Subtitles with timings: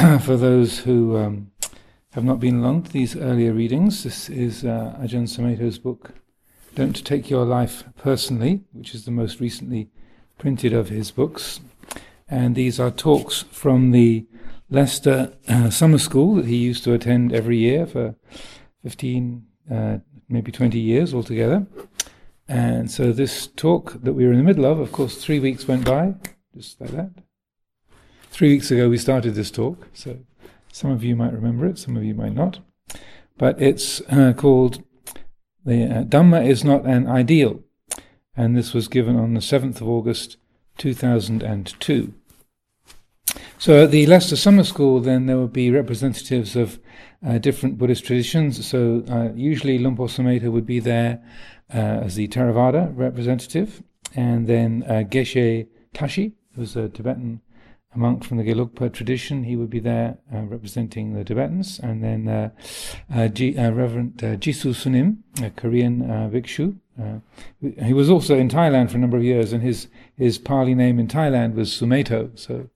[0.22, 1.50] for those who um,
[2.12, 6.12] have not been along to these earlier readings, this is uh, Ajahn Sumedho's book,
[6.74, 9.90] Don't Take Your Life Personally, which is the most recently
[10.38, 11.60] printed of his books.
[12.28, 14.26] And these are talks from the
[14.70, 18.14] Leicester uh, Summer School that he used to attend every year for
[18.82, 19.98] 15, uh,
[20.30, 21.66] maybe 20 years altogether.
[22.48, 25.68] And so this talk that we were in the middle of, of course, three weeks
[25.68, 26.14] went by,
[26.54, 27.10] just like that.
[28.40, 30.18] Three weeks ago, we started this talk, so
[30.72, 32.60] some of you might remember it, some of you might not.
[33.36, 34.82] But it's uh, called
[35.66, 37.62] The uh, Dhamma is Not an Ideal,
[38.34, 40.38] and this was given on the 7th of August
[40.78, 42.14] 2002.
[43.58, 46.80] So at the Leicester Summer School, then there would be representatives of
[47.22, 48.66] uh, different Buddhist traditions.
[48.66, 51.22] So uh, usually Luang Por Sumedho would be there
[51.74, 53.82] uh, as the Theravada representative,
[54.16, 57.42] and then uh, Geshe Tashi, who's a Tibetan
[57.92, 59.44] a monk from the Gelugpa tradition.
[59.44, 61.80] He would be there uh, representing the Tibetans.
[61.80, 62.50] And then uh,
[63.12, 66.76] uh, G, uh, Reverend uh, Jisu Sunim, a Korean uh, bhikshu.
[67.82, 70.98] he was also in Thailand for a number of years, and his, his Pali name
[70.98, 72.38] in Thailand was Sumato.
[72.38, 72.68] So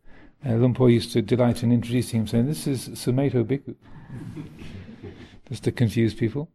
[0.44, 3.76] Luang Por used to delight in introducing him, saying, This is Sumato Bhikkhu.
[5.48, 6.50] Just to confuse people.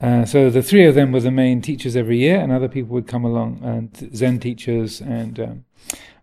[0.00, 2.92] Uh, so the three of them were the main teachers every year, and other people
[2.92, 5.64] would come along, and Zen teachers and um,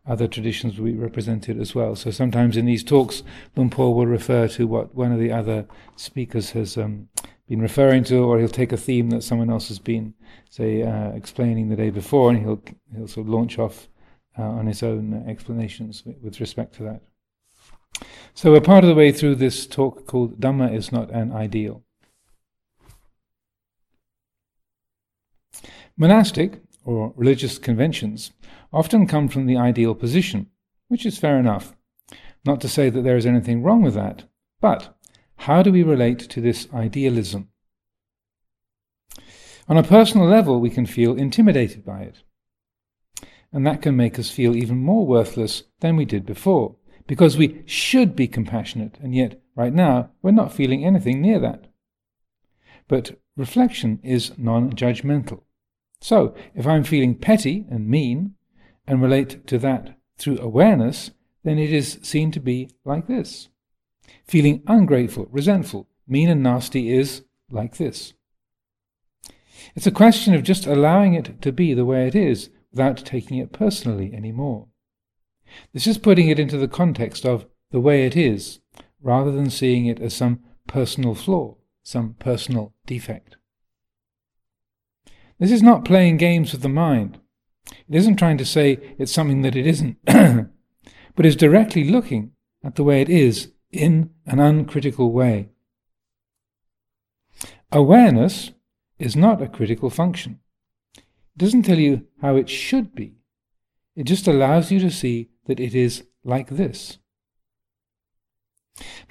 [0.09, 1.95] other traditions will be represented as well.
[1.95, 3.21] So sometimes in these talks,
[3.55, 7.07] Luang Por will refer to what one of the other speakers has um,
[7.47, 10.15] been referring to, or he'll take a theme that someone else has been,
[10.49, 12.61] say, uh, explaining the day before, and he'll
[12.95, 13.87] he'll sort of launch off
[14.37, 17.01] uh, on his own explanations with respect to that.
[18.33, 21.83] So we're part of the way through this talk called Dhamma is not an ideal.
[25.97, 28.31] Monastic or religious conventions
[28.71, 30.47] often come from the ideal position,
[30.87, 31.75] which is fair enough.
[32.45, 34.23] Not to say that there is anything wrong with that,
[34.61, 34.95] but
[35.35, 37.49] how do we relate to this idealism?
[39.67, 42.23] On a personal level, we can feel intimidated by it.
[43.53, 46.75] And that can make us feel even more worthless than we did before,
[47.07, 51.65] because we should be compassionate, and yet, right now, we're not feeling anything near that.
[52.87, 55.43] But reflection is non judgmental.
[56.01, 58.35] So, if I'm feeling petty and mean,
[58.89, 61.11] and relate to that through awareness,
[61.43, 63.47] then it is seen to be like this.
[64.25, 68.13] Feeling ungrateful, resentful, mean, and nasty is like this.
[69.75, 73.37] It's a question of just allowing it to be the way it is without taking
[73.37, 74.67] it personally anymore.
[75.71, 78.59] This is putting it into the context of the way it is,
[79.01, 83.35] rather than seeing it as some personal flaw, some personal defect.
[85.37, 87.19] This is not playing games with the mind.
[87.71, 92.31] It isn't trying to say it's something that it isn't, but is directly looking
[92.63, 95.49] at the way it is in an uncritical way.
[97.71, 98.51] Awareness
[98.97, 100.39] is not a critical function.
[100.97, 101.03] It
[101.37, 103.15] doesn't tell you how it should be.
[103.95, 106.97] It just allows you to see that it is like this.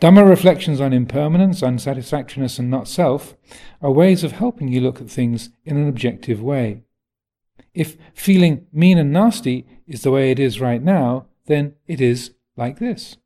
[0.01, 3.37] Dhamma reflections on impermanence, unsatisfactoriness, and not self
[3.83, 6.85] are ways of helping you look at things in an objective way.
[7.79, 12.33] If feeling mean and nasty is the way it is right now, then it is
[12.57, 13.19] like this.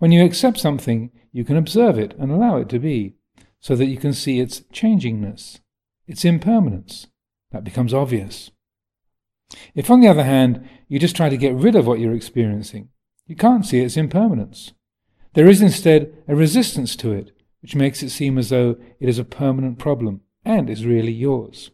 [0.00, 3.14] When you accept something, you can observe it and allow it to be,
[3.60, 5.60] so that you can see its changingness,
[6.08, 7.06] its impermanence.
[7.52, 8.50] That becomes obvious.
[9.76, 12.88] If, on the other hand, you just try to get rid of what you're experiencing,
[13.28, 14.72] you can't see its impermanence.
[15.34, 17.30] There is instead a resistance to it,
[17.62, 21.70] which makes it seem as though it is a permanent problem and is really yours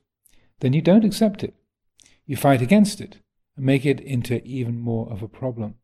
[0.61, 1.55] then you don't accept it.
[2.25, 3.19] You fight against it
[3.57, 5.77] and make it into even more of a problem.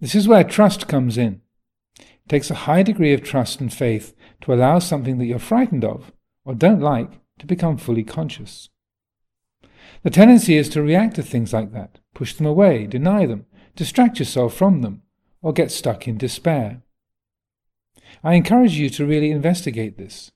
[0.00, 1.40] This is where trust comes in.
[1.98, 5.84] It takes a high degree of trust and faith to allow something that you're frightened
[5.84, 6.12] of
[6.44, 8.68] or don't like to become fully conscious.
[10.02, 14.18] The tendency is to react to things like that, push them away, deny them, distract
[14.18, 15.02] yourself from them,
[15.42, 16.82] or get stuck in despair.
[18.22, 20.30] I encourage you to really investigate this.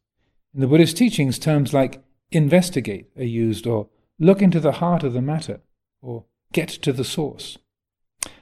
[0.54, 3.88] In the Buddhist teachings, terms like investigate are used, or
[4.18, 5.60] look into the heart of the matter,
[6.00, 7.58] or get to the source.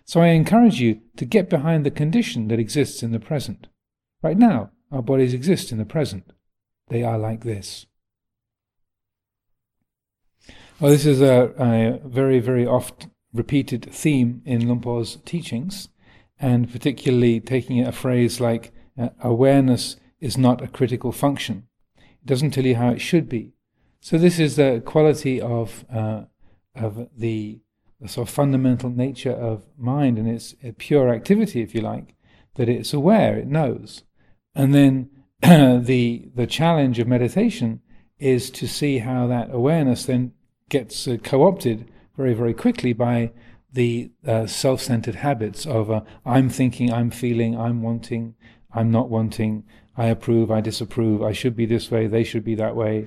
[0.04, 3.68] So I encourage you to get behind the condition that exists in the present.
[4.22, 6.32] Right now, our bodies exist in the present.
[6.88, 7.86] They are like this.
[10.80, 15.88] Well, this is a, a very, very oft repeated theme in Luang teachings,
[16.40, 21.66] and particularly taking a phrase like uh, awareness is not a critical function.
[21.98, 23.52] It doesn't tell you how it should be.
[24.00, 26.22] So this is the quality of uh,
[26.74, 27.60] of the
[28.00, 32.14] the sort of fundamental nature of mind and its a pure activity, if you like,
[32.54, 34.04] that it's aware, it knows.
[34.54, 35.10] And then
[35.42, 37.80] the the challenge of meditation
[38.18, 40.32] is to see how that awareness then
[40.68, 43.32] gets uh, co-opted very very quickly by
[43.72, 48.34] the uh, self-centered habits of uh, I'm thinking, I'm feeling, I'm wanting,
[48.72, 49.64] I'm not wanting,
[49.96, 53.04] I approve, I disapprove, I should be this way, they should be that way,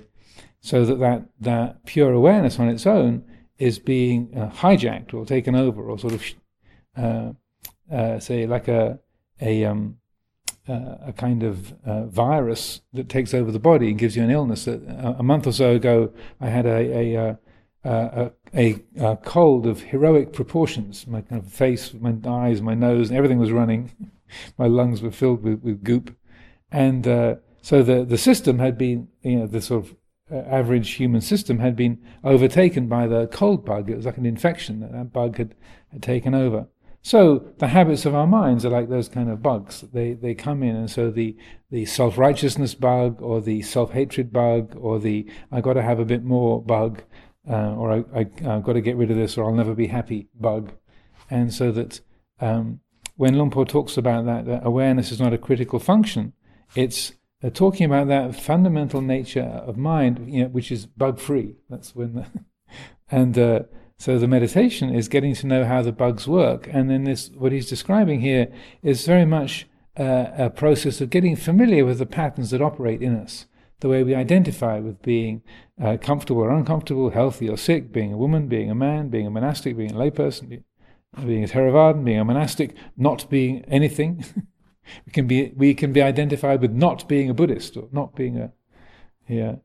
[0.61, 3.25] so that that, that pure awareness on its own
[3.57, 6.23] is being uh, hijacked or taken over or sort of,
[6.97, 7.31] uh,
[7.93, 8.99] uh, say, like a,
[9.41, 9.97] a, um,
[10.69, 14.29] uh, a kind of uh, virus that takes over the body and gives you an
[14.29, 14.67] illness.
[14.67, 17.37] A, a month or so ago, I had a, a,
[17.83, 21.07] uh, a, a, cold of heroic proportions.
[21.07, 23.91] My kind of face, my eyes, my nose, everything was running.
[24.57, 26.15] my lungs were filled with, with goop.
[26.71, 27.03] And
[27.61, 29.95] so the, the system had been, you know, the sort of
[30.31, 33.89] uh, average human system had been overtaken by the cold bug.
[33.89, 35.55] It was like an infection that that bug had,
[35.91, 36.67] had taken over.
[37.03, 39.81] So the habits of our minds are like those kind of bugs.
[39.81, 41.35] They they come in, and so the
[41.71, 45.99] the self righteousness bug, or the self hatred bug, or the I've got to have
[45.99, 47.01] a bit more bug,
[47.49, 49.87] uh, or I, I have got to get rid of this, or I'll never be
[49.87, 50.73] happy bug,
[51.29, 52.01] and so that
[52.39, 52.81] um,
[53.15, 56.33] when Luang Por talks about that, that awareness is not a critical function,
[56.75, 61.55] it's they're talking about that fundamental nature of mind, you know, which is bug free.
[61.69, 62.25] That's when, the
[63.11, 63.59] and uh,
[63.97, 67.51] so the meditation is getting to know how the bugs work, and then this what
[67.51, 68.51] he's describing here
[68.81, 69.67] is very much
[69.99, 73.47] uh, a process of getting familiar with the patterns that operate in us,
[73.79, 75.41] the way we identify with being
[75.81, 79.31] uh, comfortable or uncomfortable, healthy or sick, being a woman, being a man, being a
[79.31, 80.63] monastic, being a layperson,
[81.25, 84.23] being a Theravadan, being a monastic, not being anything.
[85.05, 88.37] We can be we can be identified with not being a Buddhist or not being
[88.37, 88.51] a
[89.27, 89.55] yeah,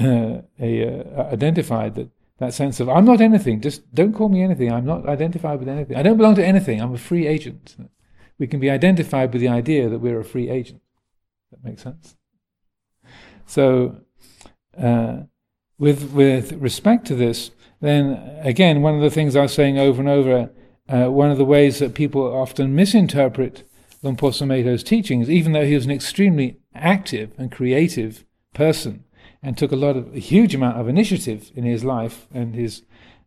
[0.00, 3.60] uh, a, uh, identified that that sense of I'm not anything.
[3.60, 4.72] Just don't call me anything.
[4.72, 5.96] I'm not identified with anything.
[5.96, 6.80] I don't belong to anything.
[6.80, 7.76] I'm a free agent.
[8.38, 10.82] We can be identified with the idea that we're a free agent.
[11.50, 12.16] That makes sense.
[13.46, 14.00] So,
[14.76, 15.22] uh,
[15.78, 20.00] with with respect to this, then again, one of the things I was saying over
[20.00, 20.50] and over,
[20.88, 23.66] uh, one of the ways that people often misinterpret
[24.02, 29.04] Por teachings, even though he was an extremely active and creative person
[29.42, 32.82] and took a lot of a huge amount of initiative in his life and his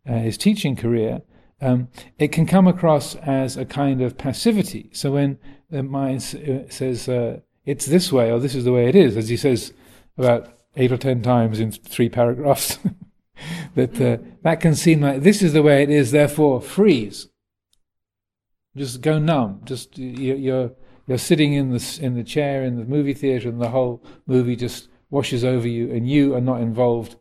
[0.08, 1.22] uh, his teaching career,
[1.62, 4.90] um, it can come across as a kind of passivity.
[4.94, 5.38] So when
[5.70, 9.18] the mind uh, says uh, it's this way or this is the way it is,
[9.18, 9.74] as he says
[10.18, 12.80] about eight or ten times in three paragraphs,
[13.76, 16.12] that uh, that can seem like this is the way it is.
[16.12, 17.28] Therefore, freeze.
[18.76, 19.62] Just go numb.
[19.66, 20.72] Just you're
[21.08, 24.56] you're sitting in the in the chair in the movie theater, and the whole movie
[24.56, 27.16] just washes over you, and you are not involved.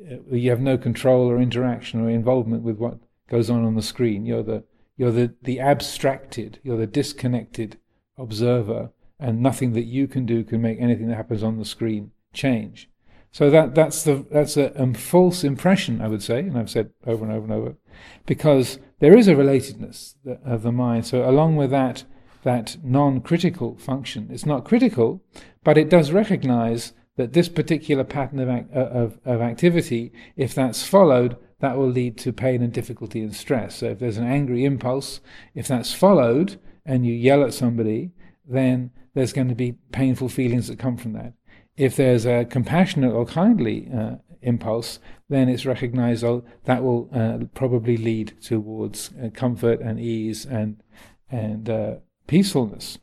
[0.00, 2.98] Uh, you have no control or interaction or involvement with what
[3.28, 4.24] goes on on the screen.
[4.24, 4.64] You're the
[4.96, 6.58] you're the the abstracted.
[6.62, 7.78] You're the disconnected
[8.16, 8.90] observer,
[9.20, 12.88] and nothing that you can do can make anything that happens on the screen change.
[13.30, 17.24] So that that's the that's a false impression, I would say, and I've said over
[17.24, 17.76] and over and over,
[18.24, 20.14] because there is a relatedness
[20.44, 21.06] of the mind.
[21.06, 22.04] So along with that
[22.44, 25.22] that non-critical function, it's not critical,
[25.64, 30.86] but it does recognize that this particular pattern of, uh, of, of activity, if that's
[30.86, 33.76] followed, that will lead to pain and difficulty and stress.
[33.76, 35.20] So if there's an angry impulse,
[35.54, 38.12] if that's followed and you yell at somebody,
[38.48, 41.32] then there's going to be painful feelings that come from that.
[41.76, 47.38] If there's a compassionate or kindly uh, impulse, then it's recognized oh, that will uh,
[47.54, 50.82] probably lead towards uh, comfort and ease and
[51.30, 51.94] and uh,
[52.26, 52.98] peacefulness,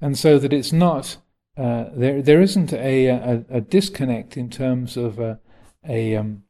[0.00, 1.18] and so that it's not
[1.56, 2.22] uh, there.
[2.22, 5.40] There isn't a, a, a, disconnect in terms of a
[5.86, 6.44] a, um,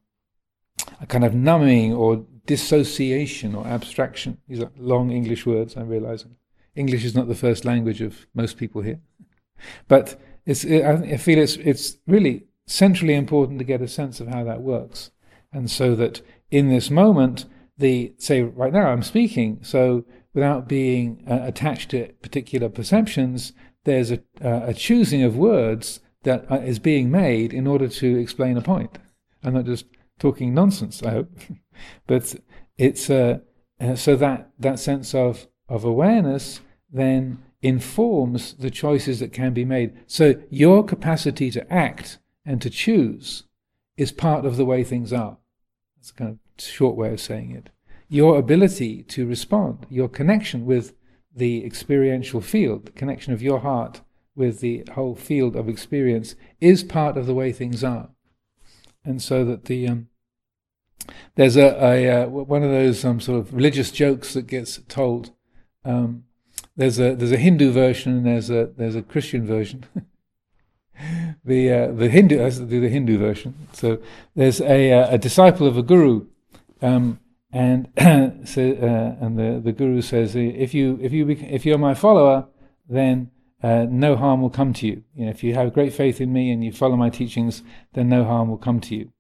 [1.00, 4.38] a kind of numbing or dissociation or abstraction.
[4.48, 5.76] These are long English words.
[5.76, 6.36] I'm realizing
[6.74, 9.00] English is not the first language of most people here,
[9.88, 14.44] but it's, I feel it's, it's really centrally important to get a sense of how
[14.44, 15.10] that works.
[15.52, 17.44] And so that in this moment,
[17.78, 20.04] the, say, right now I'm speaking, so
[20.34, 23.52] without being uh, attached to particular perceptions,
[23.84, 28.18] there's a, uh, a choosing of words that uh, is being made in order to
[28.18, 28.98] explain a point.
[29.44, 29.86] I'm not just
[30.18, 31.30] talking nonsense, I hope.
[32.06, 32.34] but
[32.76, 33.38] it's, uh,
[33.80, 39.64] uh, so that that sense of of awareness then informs the choices that can be
[39.64, 39.92] made.
[40.06, 43.42] So your capacity to act and to choose
[43.96, 45.38] is part of the way things are.
[45.96, 47.70] That's a kind of short way of saying it.
[48.08, 50.94] Your ability to respond, your connection with
[51.34, 54.00] the experiential field, the connection of your heart
[54.36, 58.10] with the whole field of experience, is part of the way things are.
[59.04, 60.08] And so that the um,
[61.34, 65.32] there's a, a uh, one of those um, sort of religious jokes that gets told.
[65.84, 66.24] Um,
[66.76, 69.84] there's a there's a Hindu version and there's a there's a Christian version.
[71.44, 73.54] the uh, the Hindu the Hindu version.
[73.72, 73.98] So
[74.34, 76.26] there's a uh, a disciple of a guru,
[76.82, 77.20] um,
[77.52, 77.88] and
[78.48, 82.46] so, uh, and the the guru says if you if you if you're my follower,
[82.88, 83.30] then
[83.62, 85.02] uh, no harm will come to you.
[85.14, 87.62] you know, if you have great faith in me and you follow my teachings,
[87.94, 89.12] then no harm will come to you.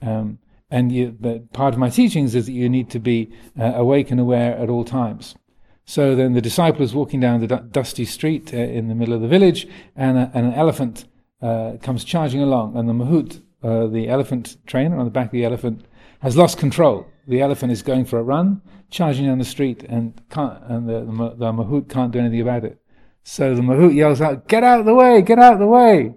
[0.00, 0.38] Um,
[0.70, 1.12] and you,
[1.52, 4.70] part of my teachings is that you need to be uh, awake and aware at
[4.70, 5.34] all times.
[5.84, 9.14] So then the disciple is walking down the d- dusty street uh, in the middle
[9.14, 11.06] of the village, and, a, and an elephant
[11.42, 15.32] uh, comes charging along, and the mahout, uh, the elephant trainer on the back of
[15.32, 15.84] the elephant,
[16.20, 17.06] has lost control.
[17.28, 21.00] The elephant is going for a run, charging down the street, and can't, and the,
[21.00, 22.78] the, the mahout can't do anything about it.
[23.22, 25.22] So the mahout yells out, "Get out of the way!
[25.22, 26.14] Get out of the way!"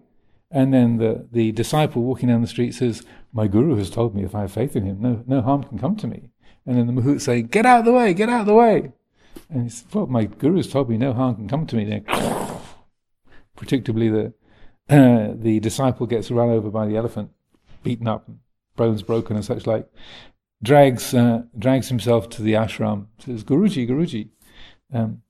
[0.50, 4.24] And then the, the disciple walking down the street says, My guru has told me
[4.24, 6.30] if I have faith in him, no, no harm can come to me.
[6.66, 8.92] And then the mahout saying, Get out of the way, get out of the way.
[9.50, 11.86] And he said, Well, my guru has told me no harm can come to me.
[11.86, 12.04] Then,
[13.58, 14.34] predictably, the,
[14.94, 17.32] uh, the disciple gets run over by the elephant,
[17.84, 18.30] beaten up,
[18.76, 19.88] bones broken and such like,
[20.64, 24.30] drags, uh, drags himself to the ashram, says, Guruji, Guruji.
[24.94, 25.22] Um,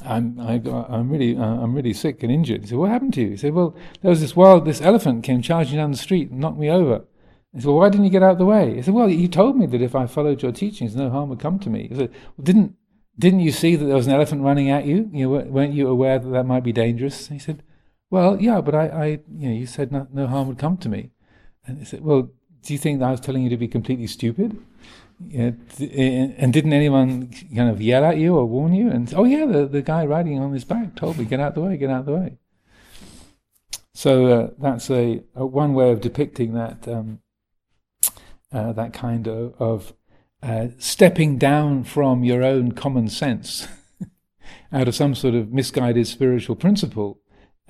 [0.00, 2.62] I'm I, am really uh, I'm really sick and injured.
[2.62, 5.22] He said, "What happened to you?" He said, "Well, there was this wild this elephant
[5.22, 7.04] came charging down the street and knocked me over."
[7.52, 9.28] He said, "Well, why didn't you get out of the way?" He said, "Well, you
[9.28, 11.94] told me that if I followed your teachings, no harm would come to me." He
[11.94, 12.74] said, well, "Didn't
[13.18, 15.10] didn't you see that there was an elephant running at you?
[15.12, 17.62] You know, weren't you aware that that might be dangerous?" He said,
[18.10, 20.88] "Well, yeah, but I, I you know, you said no, no harm would come to
[20.88, 21.10] me."
[21.66, 22.30] And he said, "Well,
[22.62, 24.58] do you think that I was telling you to be completely stupid?"
[25.28, 28.90] Yeah, and didn't anyone kind of yell at you or warn you?
[28.90, 31.60] And oh yeah, the, the guy riding on his back told me, "Get out the
[31.60, 32.38] way, get out of the way."
[33.94, 37.20] So uh, that's a, a, one way of depicting that um,
[38.52, 39.92] uh, that kind of, of
[40.42, 43.68] uh, stepping down from your own common sense
[44.72, 47.20] out of some sort of misguided spiritual principle,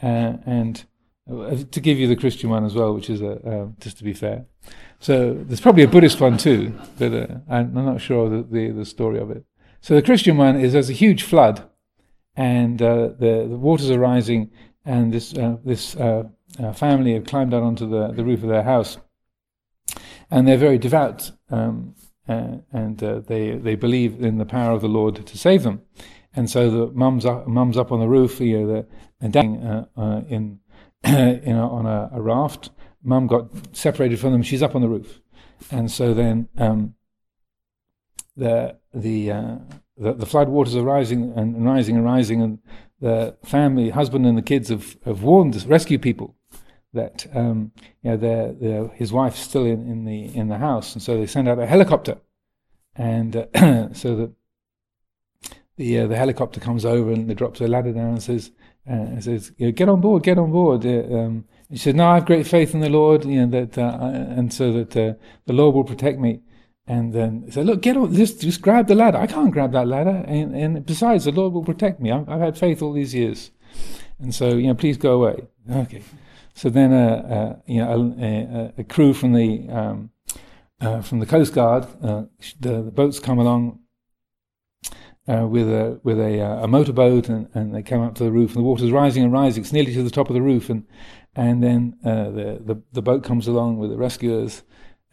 [0.03, 0.85] uh, and
[1.31, 4.05] uh, to give you the Christian one as well, which is a, uh, just to
[4.05, 4.47] be fair.
[4.99, 8.85] So there's probably a Buddhist one too, but uh, I'm not sure the, the, the
[8.85, 9.45] story of it.
[9.81, 11.69] So the Christian one is there's a huge flood,
[12.37, 14.51] and uh, the the waters are rising,
[14.85, 16.25] and this uh, this uh,
[16.75, 18.99] family have climbed out onto the, the roof of their house,
[20.31, 21.95] and they're very devout, um,
[22.27, 25.83] and they they believe in the power of the Lord to save them,
[26.35, 28.87] and so the mum's up, mum's up on the roof, you know, the,
[29.21, 29.87] and down
[30.29, 30.61] in
[31.07, 32.71] you know on a, a raft.
[33.05, 34.43] Mum got separated from them.
[34.43, 35.21] She's up on the roof,
[35.71, 36.95] and so then um,
[38.37, 39.57] the the, uh,
[39.97, 42.59] the, the flood waters are rising and rising and rising, and
[43.01, 46.37] the family, husband and the kids have, have warned rescue people
[46.93, 47.73] that um,
[48.03, 51.17] you know they're, they're, his wife's still in, in the in the house, and so
[51.17, 52.19] they send out a helicopter,
[52.95, 54.33] and uh, so that
[55.77, 58.51] the uh, the helicopter comes over and they drops a ladder down and says
[58.91, 60.85] uh, says you know, get on board, get on board.
[60.85, 63.79] Uh, um, he said, "No, I have great faith in the Lord, you know, that,
[63.79, 65.15] uh, and so that uh,
[65.47, 66.41] the Lord will protect me."
[66.87, 69.19] And then he said, "Look, get on, just just grab the ladder.
[69.19, 72.11] I can't grab that ladder, and, and besides, the Lord will protect me.
[72.11, 73.53] I've, I've, had faith all these years,
[74.19, 76.03] and so you know, please go away." Okay.
[76.55, 80.11] So then, uh, uh you know, a, a, crew from the um,
[80.81, 82.25] uh, from the Coast Guard, uh,
[82.61, 83.79] the, the, boats come along
[85.29, 88.33] uh, with a with a, uh, a motorboat, and, and they come up to the
[88.33, 89.63] roof, and the water's rising and rising.
[89.63, 90.85] It's nearly to the top of the roof, and
[91.35, 94.63] and then the, the, the boat comes along with the rescuers,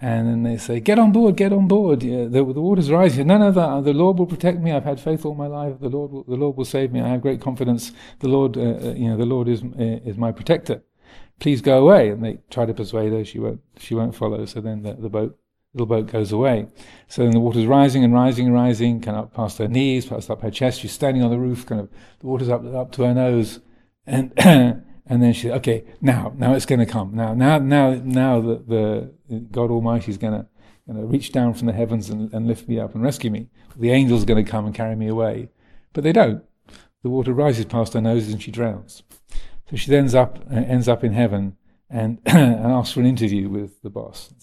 [0.01, 2.01] and then they say, "Get on board, get on board.
[2.01, 3.27] Yeah, the, the water's rising.
[3.27, 3.84] None of that.
[3.84, 4.72] The Lord will protect me.
[4.72, 5.79] I've had faith all my life.
[5.79, 7.00] The Lord, will, the Lord will save me.
[7.00, 7.91] I have great confidence.
[8.19, 10.81] The Lord, uh, you know, the Lord is is my protector.
[11.39, 13.25] Please go away." And they try to persuade her.
[13.25, 13.62] She won't.
[13.77, 14.46] She won't follow.
[14.46, 15.38] So then the, the boat
[15.74, 16.67] little boat goes away.
[17.08, 20.29] So then the water's rising and rising and rising, kind of past her knees, past
[20.29, 20.81] up her chest.
[20.81, 23.60] She's standing on the roof, kind of the water's up up to her nose,
[24.05, 24.34] and
[25.10, 27.15] And then she okay, now, now it's going to come.
[27.15, 30.46] Now, now, now, now the, the God Almighty is going to,
[30.88, 33.48] going to reach down from the heavens and, and lift me up and rescue me.
[33.75, 35.50] The angels going to come and carry me away.
[35.93, 36.43] But they don't.
[37.01, 39.01] The water rises past her nose and she drowns.
[39.69, 41.57] So she ends up, uh, ends up in heaven
[41.89, 44.33] and, and asks for an interview with the boss.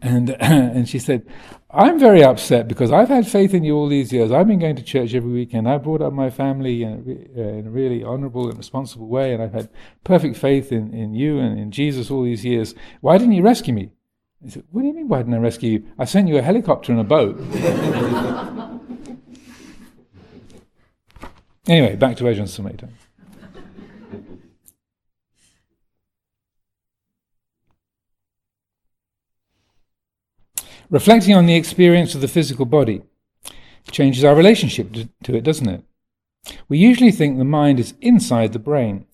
[0.00, 1.26] And, and she said,
[1.70, 4.32] I'm very upset because I've had faith in you all these years.
[4.32, 5.68] I've been going to church every weekend.
[5.68, 6.92] I've brought up my family in
[7.36, 9.68] a, uh, in a really honorable and responsible way, and I've had
[10.04, 12.74] perfect faith in, in you and in Jesus all these years.
[13.00, 13.90] Why didn't you rescue me?
[14.42, 15.84] He said, What do you mean, why didn't I rescue you?
[15.98, 17.38] I sent you a helicopter and a boat.
[21.66, 22.88] anyway, back to Ajahn Sumedho.
[30.90, 33.02] Reflecting on the experience of the physical body
[33.90, 34.90] changes our relationship
[35.22, 35.84] to it, doesn't it?
[36.68, 39.04] We usually think the mind is inside the brain.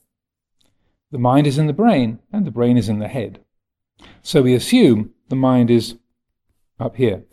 [1.11, 3.41] The mind is in the brain, and the brain is in the head.
[4.23, 5.97] So we assume the mind is
[6.79, 7.25] up here.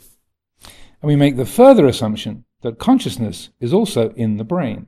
[0.63, 4.87] And we make the further assumption that consciousness is also in the brain.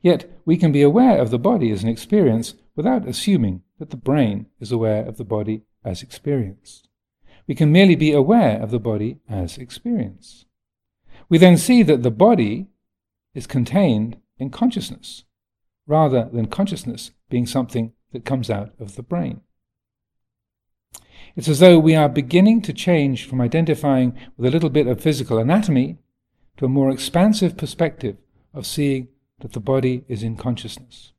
[0.00, 3.96] Yet we can be aware of the body as an experience without assuming that the
[3.96, 6.85] brain is aware of the body as experience.
[7.46, 10.46] We can merely be aware of the body as experience.
[11.28, 12.68] We then see that the body
[13.34, 15.24] is contained in consciousness,
[15.86, 19.40] rather than consciousness being something that comes out of the brain.
[21.34, 25.00] It's as though we are beginning to change from identifying with a little bit of
[25.00, 25.98] physical anatomy
[26.56, 28.16] to a more expansive perspective
[28.54, 29.08] of seeing
[29.40, 31.12] that the body is in consciousness.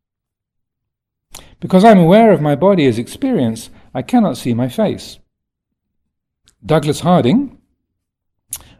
[1.59, 5.19] Because I'm aware of my body as experience, I cannot see my face.
[6.65, 7.59] Douglas Harding,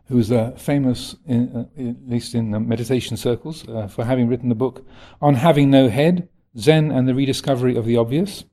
[0.08, 4.56] who's uh, famous, in, uh, at least in meditation circles, uh, for having written the
[4.56, 4.86] book
[5.22, 8.46] on having no head, Zen and the rediscovery of the obvious.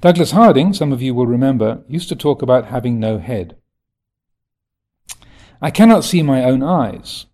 [0.00, 3.56] Douglas Harding, some of you will remember, used to talk about having no head.
[5.60, 7.26] I cannot see my own eyes.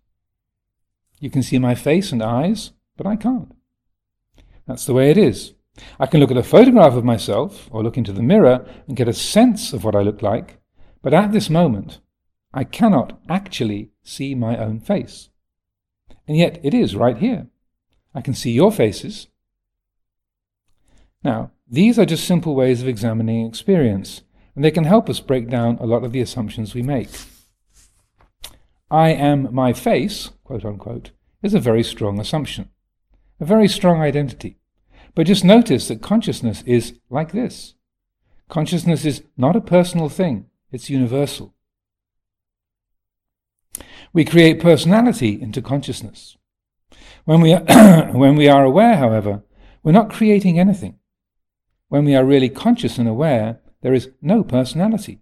[1.19, 3.53] You can see my face and eyes, but I can't.
[4.65, 5.53] That's the way it is.
[5.99, 9.07] I can look at a photograph of myself or look into the mirror and get
[9.07, 10.59] a sense of what I look like,
[11.03, 11.99] but at this moment,
[12.53, 15.29] I cannot actually see my own face.
[16.27, 17.47] And yet it is right here.
[18.15, 19.27] I can see your faces.
[21.23, 24.21] Now, these are just simple ways of examining experience,
[24.55, 27.09] and they can help us break down a lot of the assumptions we make.
[28.89, 32.69] I am my face, quote unquote, is a very strong assumption,
[33.39, 34.59] a very strong identity.
[35.15, 37.75] But just notice that consciousness is like this.
[38.49, 40.45] Consciousness is not a personal thing.
[40.73, 41.53] It's universal.
[44.11, 46.35] We create personality into consciousness.
[47.25, 49.43] When we, are when we are aware, however,
[49.83, 50.97] we're not creating anything.
[51.89, 55.21] When we are really conscious and aware, there is no personality.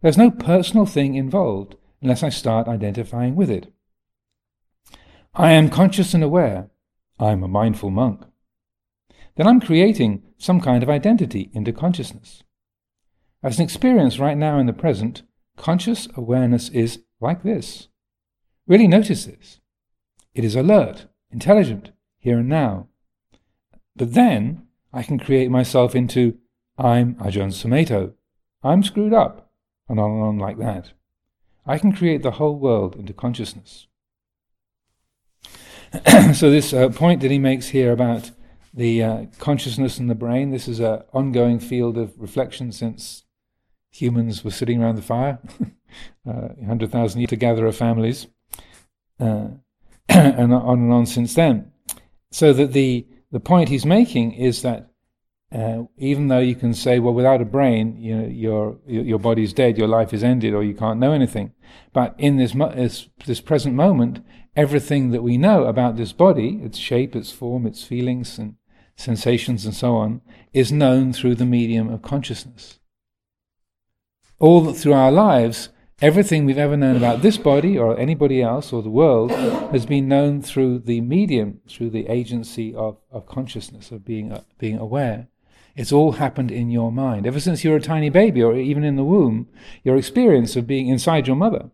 [0.00, 3.70] There's no personal thing involved unless I start identifying with it.
[5.34, 6.70] I am conscious and aware.
[7.18, 8.22] I'm a mindful monk.
[9.36, 12.42] Then I'm creating some kind of identity into consciousness.
[13.42, 15.22] As an experience right now in the present,
[15.56, 17.88] conscious awareness is like this.
[18.66, 19.60] Really notice this.
[20.34, 22.88] It is alert, intelligent, here and now.
[23.96, 26.38] But then I can create myself into
[26.76, 28.12] I'm Ajahn Sumedho.
[28.62, 29.50] I'm screwed up,
[29.88, 30.92] and on and on like that.
[31.66, 33.86] I can create the whole world into consciousness.
[36.34, 38.32] so this uh, point that he makes here about
[38.72, 43.24] the uh, consciousness and the brain, this is an ongoing field of reflection since
[43.90, 45.38] humans were sitting around the fire,
[46.28, 48.26] uh, 100,000 years to gather of families,
[49.18, 49.48] uh,
[50.08, 51.72] and on and on since then.
[52.30, 54.90] So that the, the point he's making is that
[55.52, 59.52] uh, even though you can say, well, without a brain, you know, your your body's
[59.52, 61.52] dead, your life is ended, or you can't know anything.
[61.92, 64.24] But in this, this this present moment,
[64.54, 68.54] everything that we know about this body, its shape, its form, its feelings and
[68.96, 70.20] sensations, and so on,
[70.52, 72.79] is known through the medium of consciousness
[74.40, 75.68] all through our lives,
[76.00, 80.08] everything we've ever known about this body or anybody else or the world has been
[80.08, 85.28] known through the medium, through the agency of, of consciousness, of being, uh, being aware.
[85.76, 87.26] It's all happened in your mind.
[87.26, 89.46] Ever since you were a tiny baby or even in the womb,
[89.84, 91.70] your experience of being inside your mother,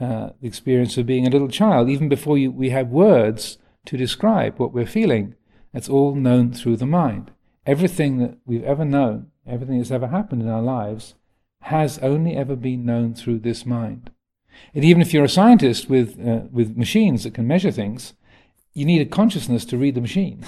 [0.00, 3.96] uh, the experience of being a little child, even before you, we have words to
[3.98, 5.34] describe what we're feeling,
[5.74, 7.32] it's all known through the mind.
[7.66, 11.14] Everything that we've ever known, everything that's ever happened in our lives,
[11.62, 14.10] has only ever been known through this mind.
[14.74, 18.14] And even if you're a scientist with, uh, with machines that can measure things,
[18.74, 20.44] you need a consciousness to read the machine.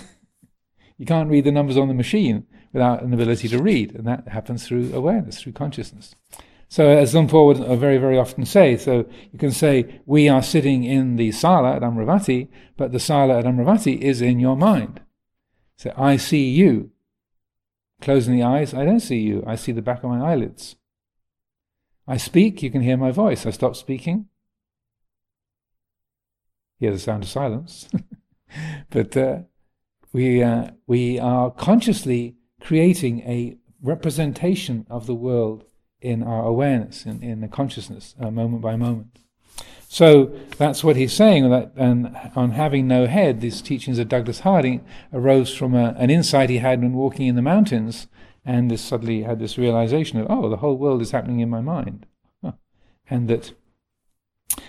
[0.98, 4.28] you can't read the numbers on the machine without an ability to read, and that
[4.28, 6.14] happens through awareness, through consciousness.
[6.68, 10.28] So, as Luang Por would uh, very, very often say, so you can say, we
[10.28, 14.56] are sitting in the sala at Amaravati, but the sala at Amaravati is in your
[14.56, 15.00] mind.
[15.76, 16.90] So, I see you.
[18.00, 19.44] Closing the eyes, I don't see you.
[19.46, 20.74] I see the back of my eyelids.
[22.06, 23.46] I speak, you can hear my voice.
[23.46, 24.26] I stop speaking,
[26.78, 27.88] hear the sound of silence.
[28.90, 29.38] but uh,
[30.12, 35.64] we, uh, we are consciously creating a representation of the world
[36.00, 39.18] in our awareness, in, in the consciousness, uh, moment by moment.
[39.88, 41.48] So that's what he's saying.
[41.50, 46.10] That and on having no head, these teachings of Douglas Harding arose from a, an
[46.10, 48.08] insight he had when walking in the mountains,
[48.44, 51.60] and this suddenly had this realization of, oh, the whole world is happening in my
[51.60, 52.06] mind,
[53.08, 53.52] and that.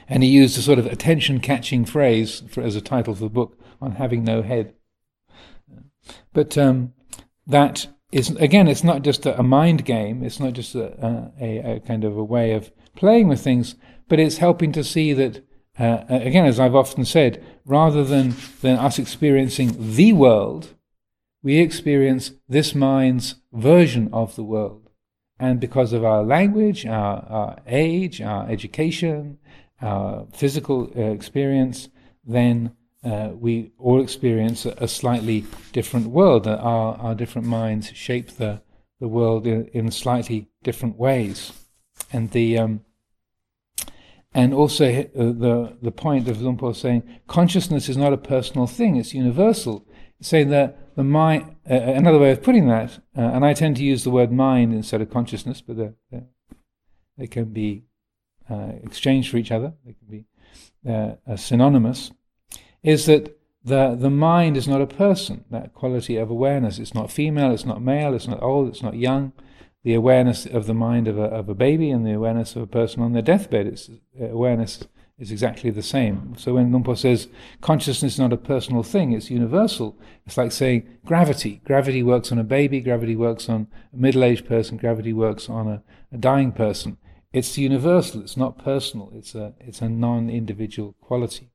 [0.07, 3.59] And he used a sort of attention-catching phrase for, as a title for the book
[3.81, 4.73] on having no head.
[6.33, 6.93] But um,
[7.45, 10.23] that is again, it's not just a, a mind game.
[10.23, 13.75] It's not just a, a, a kind of a way of playing with things
[14.07, 15.43] but it's helping to see that,
[15.79, 20.74] uh, again, as I've often said, rather than, than us experiencing the world,
[21.45, 24.89] we experience this mind's version of the world.
[25.39, 29.37] And because of our language, our, our age, our education,
[29.79, 31.89] our physical uh, experience,
[32.25, 32.71] then
[33.03, 36.47] uh, we all experience a, a, slightly different world.
[36.47, 38.63] Our, our different minds shape the,
[38.99, 41.53] the world in, in slightly different ways.
[42.11, 42.85] And the, um,
[44.33, 48.65] and also uh, the, the point of Luang Por saying consciousness is not a personal
[48.65, 49.85] thing, it's universal.
[50.21, 53.75] Saying that the mind, uh, uh, another way of putting that, uh, and I tend
[53.77, 56.27] to use the word mind instead of consciousness, but they're, they're,
[57.17, 57.83] they can be
[58.49, 60.25] uh, exchanged for each other, they can be
[60.89, 62.11] uh, synonymous,
[62.81, 66.77] is that the, the mind is not a person, that quality of awareness.
[66.77, 69.33] It's not female, it's not male, it's not old, it's not young.
[69.83, 72.67] The awareness of the mind of a, of a baby and the awareness of a
[72.67, 73.65] person on their deathbed.
[73.65, 76.35] It's, uh, awareness is exactly the same.
[76.37, 77.29] So when Luang Por says
[77.61, 79.97] consciousness is not a personal thing, it's universal.
[80.25, 81.61] It's like saying gravity.
[81.63, 85.83] Gravity works on a baby, gravity works on a middle-aged person, gravity works on a,
[86.11, 86.97] a dying person.
[87.31, 91.51] It's universal, it's not personal, it's a, it's a non-individual quality.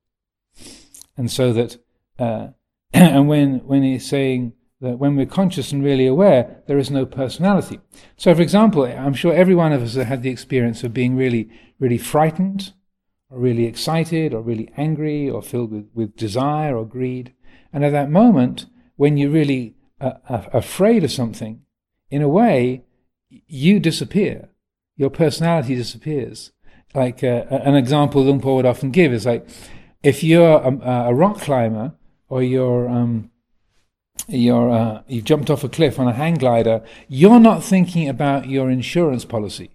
[1.16, 1.78] And so that,
[2.18, 2.48] uh,
[2.92, 7.04] and when, when he's saying that when we're conscious and really aware, there is no
[7.04, 7.80] personality.
[8.16, 11.16] So, for example, I'm sure every one of us has had the experience of being
[11.16, 12.72] really, really frightened,
[13.30, 17.32] or really excited, or really angry, or filled with, with desire or greed.
[17.72, 18.66] And at that moment,
[18.96, 21.62] when you're really uh, afraid of something,
[22.10, 22.84] in a way,
[23.28, 24.48] you disappear.
[24.96, 26.50] Your personality disappears.
[26.94, 29.48] Like uh, an example Luang Por would often give is like,
[30.02, 31.94] if you're a, a rock climber,
[32.28, 33.30] or you're um,
[34.28, 38.48] you're uh, you've jumped off a cliff on a hang glider, you're not thinking about
[38.48, 39.70] your insurance policy.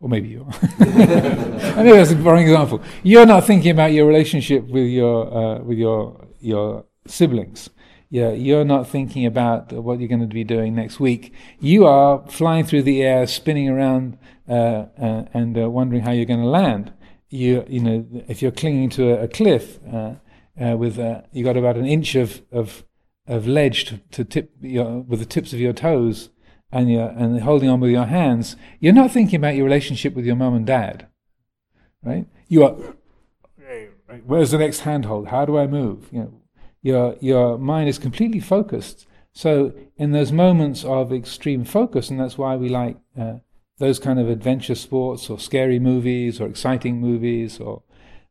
[0.00, 0.48] Or maybe you are.
[0.54, 2.82] I think that's a wrong example.
[3.02, 7.68] You're not thinking about your relationship with your uh, with your your siblings.
[8.08, 11.32] Yeah, you're not thinking about what you're going to be doing next week.
[11.60, 16.24] You are flying through the air, spinning around, uh, uh and uh, wondering how you're
[16.24, 16.92] going to land.
[17.28, 20.14] You, you know, if you're clinging to a, a cliff uh,
[20.56, 20.98] with
[21.32, 22.84] you got about an inch of, of
[23.26, 26.30] of ledge to, to tip your, with the tips of your toes
[26.72, 30.24] and you're and holding on with your hands, you're not thinking about your relationship with
[30.24, 31.06] your mum and dad,
[32.02, 32.26] right?
[32.48, 32.76] You are.
[34.26, 35.28] Where's the next handhold?
[35.28, 36.08] How do I move?
[36.10, 36.42] You know,
[36.82, 39.06] your your mind is completely focused.
[39.32, 43.34] So in those moments of extreme focus, and that's why we like uh,
[43.78, 47.82] those kind of adventure sports or scary movies or exciting movies, or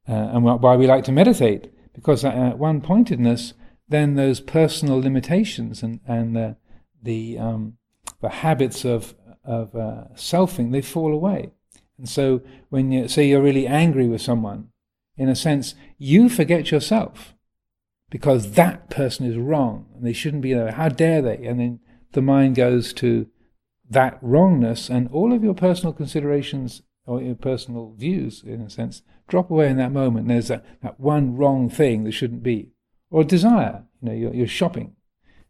[0.07, 3.53] uh, and why we like to meditate because at one pointedness
[3.89, 6.55] then those personal limitations and, and the,
[7.01, 7.73] the, um,
[8.21, 11.51] the habits of, of uh, selfing, they fall away.
[11.97, 14.69] And so when you say you're really angry with someone,
[15.17, 17.35] in a sense, you forget yourself
[18.09, 20.71] because that person is wrong and they shouldn't be there.
[20.71, 21.45] How dare they?
[21.45, 21.79] And then
[22.13, 23.27] the mind goes to
[23.89, 29.01] that wrongness and all of your personal considerations or your personal views, in a sense,
[29.27, 30.27] drop away in that moment.
[30.27, 32.69] And there's that, that one wrong thing that shouldn't be
[33.09, 33.83] or desire.
[34.01, 34.95] You know, you're, you're shopping,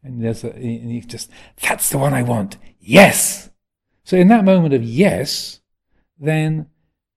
[0.02, 1.30] and there's a, and you just
[1.62, 2.56] that's the one I want.
[2.78, 3.50] Yes.
[4.04, 5.60] So in that moment of yes,
[6.18, 6.66] then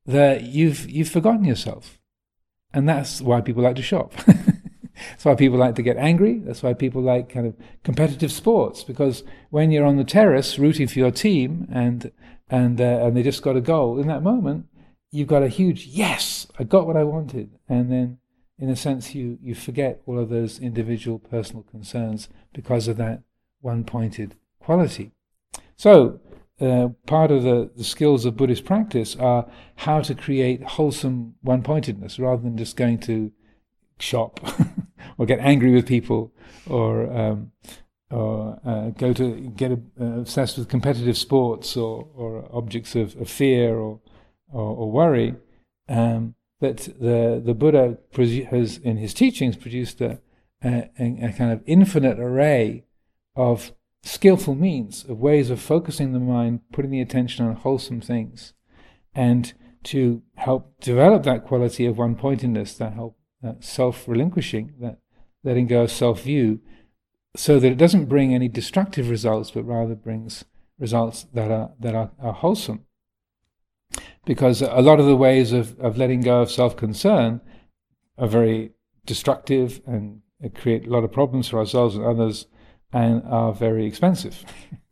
[0.05, 1.99] the you've you've forgotten yourself,
[2.73, 4.13] and that's why people like to shop.
[5.09, 6.39] That's why people like to get angry.
[6.39, 10.87] That's why people like kind of competitive sports because when you're on the terrace rooting
[10.87, 12.11] for your team and
[12.49, 14.67] and uh, and they just got a goal in that moment,
[15.11, 18.19] you've got a huge yes, I got what I wanted, and then
[18.57, 23.23] in a sense, you, you forget all of those individual personal concerns because of that
[23.61, 25.11] one pointed quality.
[25.75, 26.19] So,
[26.61, 31.63] uh, part of the, the skills of Buddhist practice are how to create wholesome one
[31.63, 33.31] pointedness rather than just going to
[33.99, 34.39] shop
[35.17, 36.31] or get angry with people
[36.69, 37.51] or um,
[38.11, 43.27] or uh, go to get uh, obsessed with competitive sports or, or objects of, of
[43.27, 43.99] fear or
[44.53, 45.35] or, or worry,
[45.89, 50.21] um, that the the Buddha has in his teachings produced a,
[50.63, 52.85] a, a kind of infinite array
[53.35, 58.53] of skillful means, of ways of focusing the mind, putting the attention on wholesome things,
[59.13, 64.99] and to help develop that quality of one pointedness, that help that self relinquishing, that
[65.43, 66.61] letting go of self view,
[67.35, 70.45] so that it doesn't bring any destructive results, but rather brings
[70.79, 72.85] results that are that are, are wholesome.
[74.25, 77.41] Because a lot of the ways of, of letting go of self concern
[78.17, 78.71] are very
[79.05, 80.21] destructive and
[80.55, 82.47] create a lot of problems for ourselves and others
[82.91, 84.45] and are very expensive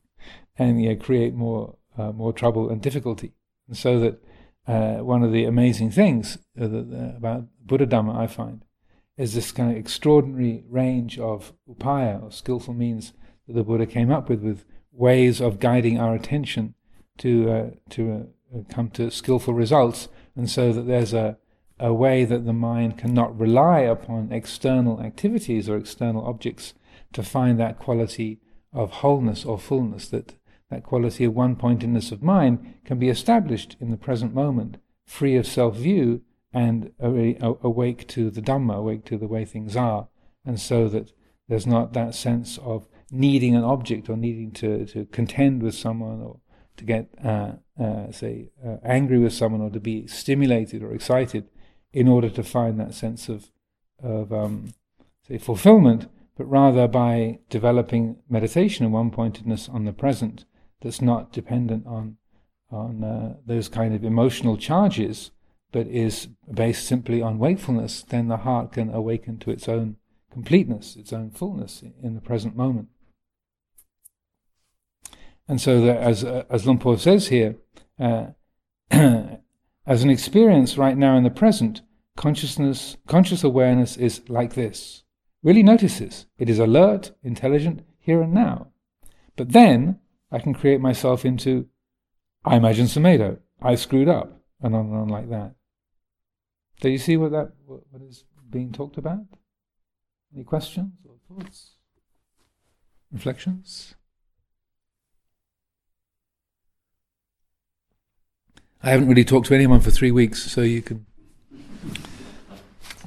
[0.58, 3.34] and yeah, create more uh, more trouble and difficulty.
[3.67, 4.24] And so that
[4.67, 8.63] uh, one of the amazing things about Buddha Dhamma, I find,
[9.17, 13.13] is this kind of extraordinary range of upaya, or skillful means
[13.48, 16.76] that the Buddha came up with, with ways of guiding our attention
[17.17, 18.24] to uh, to uh,
[18.70, 21.38] come to skillful results, and so that there's a
[21.82, 26.76] a way that the mind cannot rely upon external activities or external objects
[27.12, 28.40] to find that quality
[28.72, 30.36] of wholeness or fullness, that
[30.70, 35.36] that quality of one pointedness of mind can be established in the present moment, free
[35.36, 36.22] of self view
[36.54, 40.08] and awake to the Dhamma, awake to the way things are,
[40.46, 41.12] and so that
[41.50, 46.22] there's not that sense of needing an object or needing to, to contend with someone
[46.22, 46.40] or
[46.82, 51.48] to get, uh, uh, say, uh, angry with someone or to be stimulated or excited
[51.94, 53.52] in order to find that sense of,
[54.04, 54.74] of um,
[55.28, 60.46] say, fulfillment, but rather by developing meditation and one pointedness on the present
[60.82, 62.17] that's not dependent on,
[62.72, 65.32] on uh, those kind of emotional charges,
[65.72, 69.98] but is based simply on wakefulness, then the heart can awaken to its own
[70.32, 72.88] completeness, its own fullness in the present moment.
[75.52, 77.58] And so, that as uh, as Luang Por says here,
[78.00, 78.28] uh,
[78.90, 81.82] as an experience right now in the present,
[82.16, 85.04] consciousness, conscious awareness is like this.
[85.44, 86.26] Really notice this.
[86.38, 88.68] It is alert, intelligent, here and now.
[89.36, 90.00] But then
[90.32, 91.68] I can create myself into,
[92.46, 95.56] I'm Ajahn Sumedho, I screwed up, and on and on like that.
[96.80, 99.26] Do you see what that what is being talked about?
[100.34, 101.72] Any questions or thoughts?
[103.12, 103.96] Reflections?
[108.84, 111.06] I haven't really talked to anyone for three weeks, so you can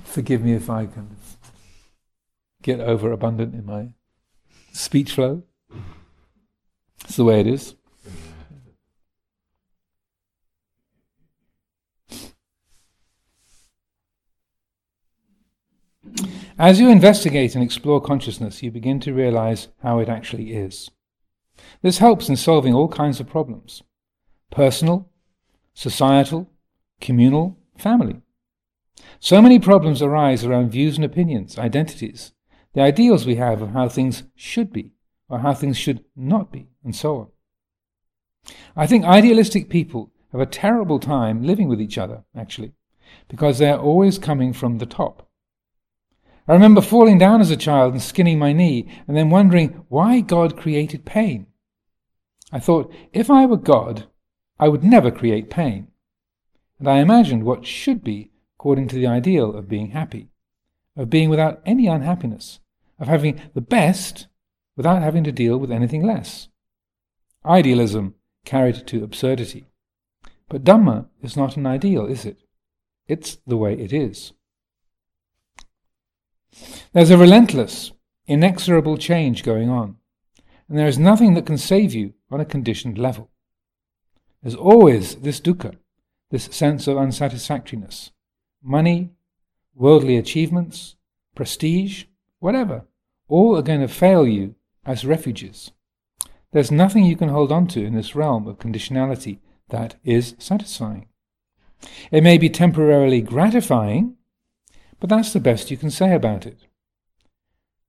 [0.04, 1.16] forgive me if I can
[2.62, 3.88] get overabundant in my
[4.72, 5.42] speech flow.
[7.04, 7.74] It's the way it is.
[16.56, 20.88] As you investigate and explore consciousness, you begin to realize how it actually is.
[21.82, 23.82] This helps in solving all kinds of problems
[24.52, 25.10] personal,
[25.74, 26.50] societal,
[27.00, 28.22] communal, family.
[29.20, 32.32] So many problems arise around views and opinions, identities,
[32.72, 34.92] the ideals we have of how things should be
[35.28, 37.28] or how things should not be, and so on.
[38.76, 42.72] I think idealistic people have a terrible time living with each other, actually,
[43.28, 45.28] because they're always coming from the top.
[46.46, 50.20] I remember falling down as a child and skinning my knee, and then wondering why
[50.20, 51.46] God created pain.
[52.52, 54.06] I thought, if I were God,
[54.58, 55.88] I would never create pain.
[56.78, 60.30] And I imagined what should be according to the ideal of being happy,
[60.96, 62.60] of being without any unhappiness,
[62.98, 64.26] of having the best
[64.76, 66.48] without having to deal with anything less.
[67.44, 68.14] Idealism
[68.44, 69.66] carried to absurdity.
[70.48, 72.38] But Dhamma is not an ideal, is it?
[73.06, 74.32] It's the way it is.
[76.92, 77.92] There's a relentless,
[78.26, 79.96] inexorable change going on,
[80.68, 83.30] and there is nothing that can save you on a conditioned level.
[84.44, 85.74] There's always this dukkha,
[86.30, 88.10] this sense of unsatisfactoriness.
[88.62, 89.12] Money,
[89.74, 90.96] worldly achievements,
[91.34, 92.04] prestige,
[92.40, 92.84] whatever,
[93.26, 94.54] all are going to fail you
[94.84, 95.72] as refuges.
[96.52, 99.38] There's nothing you can hold on to in this realm of conditionality
[99.70, 101.08] that is satisfying.
[102.10, 104.16] It may be temporarily gratifying,
[105.00, 106.66] but that's the best you can say about it.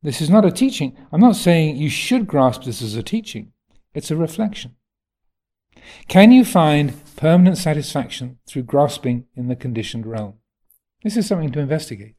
[0.02, 0.96] This is not a teaching.
[1.12, 3.52] I'm not saying you should grasp this as a teaching.
[3.94, 4.78] It's a reflection.
[6.08, 10.36] Can you find permanent satisfaction through grasping in the conditioned realm?
[11.04, 12.16] This is something to investigate.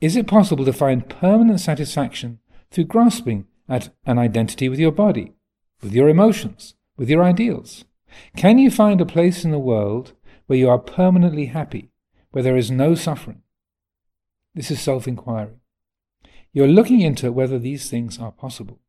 [0.00, 2.40] Is it possible to find permanent satisfaction
[2.70, 5.34] through grasping at an identity with your body,
[5.82, 7.84] with your emotions, with your ideals?
[8.36, 10.14] Can you find a place in the world
[10.46, 11.90] where you are permanently happy,
[12.30, 13.42] where there is no suffering?
[14.54, 15.60] This is self inquiry.
[16.52, 18.80] You're looking into whether these things are possible.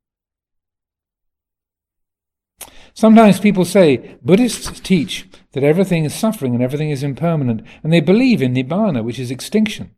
[2.93, 8.01] Sometimes people say Buddhists teach that everything is suffering and everything is impermanent, and they
[8.01, 9.91] believe in nibbana, which is extinction.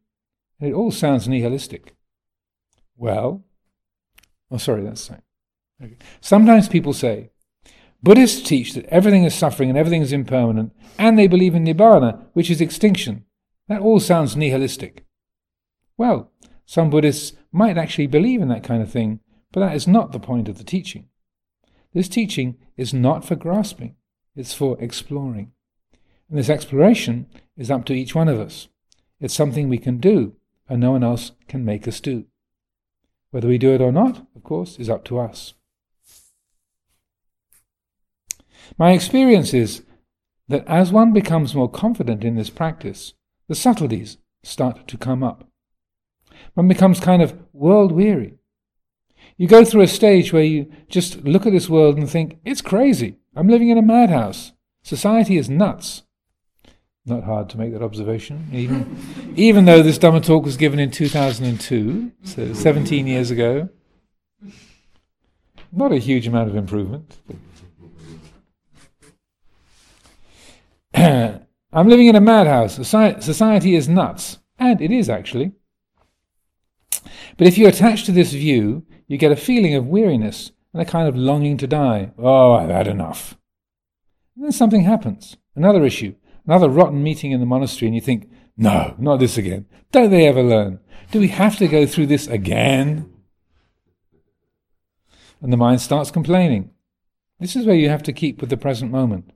[0.59, 1.95] It all sounds nihilistic.
[2.95, 3.43] Well,
[4.51, 5.21] oh, sorry, that's right.
[5.83, 5.97] Okay.
[6.21, 7.31] Sometimes people say
[8.01, 12.25] Buddhists teach that everything is suffering and everything is impermanent, and they believe in nibbana,
[12.33, 13.25] which is extinction.
[13.67, 15.05] That all sounds nihilistic.
[15.97, 16.31] Well,
[16.65, 19.19] some Buddhists might actually believe in that kind of thing,
[19.51, 21.07] but that is not the point of the teaching.
[21.93, 23.95] This teaching is not for grasping,
[24.35, 25.51] it's for exploring.
[26.29, 28.67] And this exploration is up to each one of us.
[29.19, 30.35] It's something we can do,
[30.67, 32.25] and no one else can make us do.
[33.31, 35.53] Whether we do it or not, of course, is up to us.
[38.77, 39.83] My experience is
[40.47, 43.13] that as one becomes more confident in this practice,
[43.47, 45.47] the subtleties start to come up.
[46.53, 48.39] One becomes kind of world weary.
[49.37, 52.61] You go through a stage where you just look at this world and think, it's
[52.61, 53.17] crazy.
[53.35, 54.53] I'm living in a madhouse.
[54.83, 56.03] Society is nuts.
[57.05, 60.91] Not hard to make that observation, even, even though this Dhamma talk was given in
[60.91, 63.69] 2002, so 17 years ago.
[65.71, 67.17] Not a huge amount of improvement.
[71.73, 72.75] I'm living in a madhouse.
[72.75, 74.37] Society is nuts.
[74.59, 75.51] And it is actually.
[77.37, 80.85] But if you attach to this view, you get a feeling of weariness and a
[80.85, 82.11] kind of longing to die.
[82.17, 83.37] Oh, I've had enough.
[84.35, 85.37] And then something happens.
[85.55, 86.15] Another issue.
[86.45, 89.65] Another rotten meeting in the monastery, and you think, no, not this again.
[89.91, 90.79] Don't they ever learn?
[91.11, 93.09] Do we have to go through this again?
[95.41, 96.71] And the mind starts complaining.
[97.39, 99.31] This is where you have to keep with the present moment.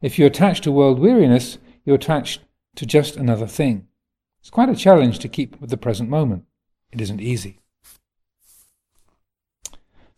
[0.00, 2.40] If you attach to world weariness, you're attached
[2.76, 3.86] to just another thing.
[4.40, 6.44] It's quite a challenge to keep with the present moment.
[6.92, 7.59] It isn't easy.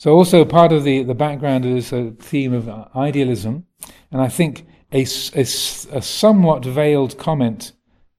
[0.02, 3.66] So, also part of the, the background is a theme of idealism,
[4.10, 7.70] and I think a, a, a somewhat veiled comment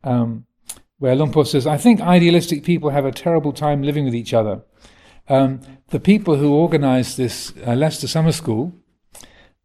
[0.05, 0.45] um,
[0.99, 4.33] where Luang Por says, I think idealistic people have a terrible time living with each
[4.33, 4.61] other.
[5.27, 8.73] Um, the people who organized this uh, Leicester Summer School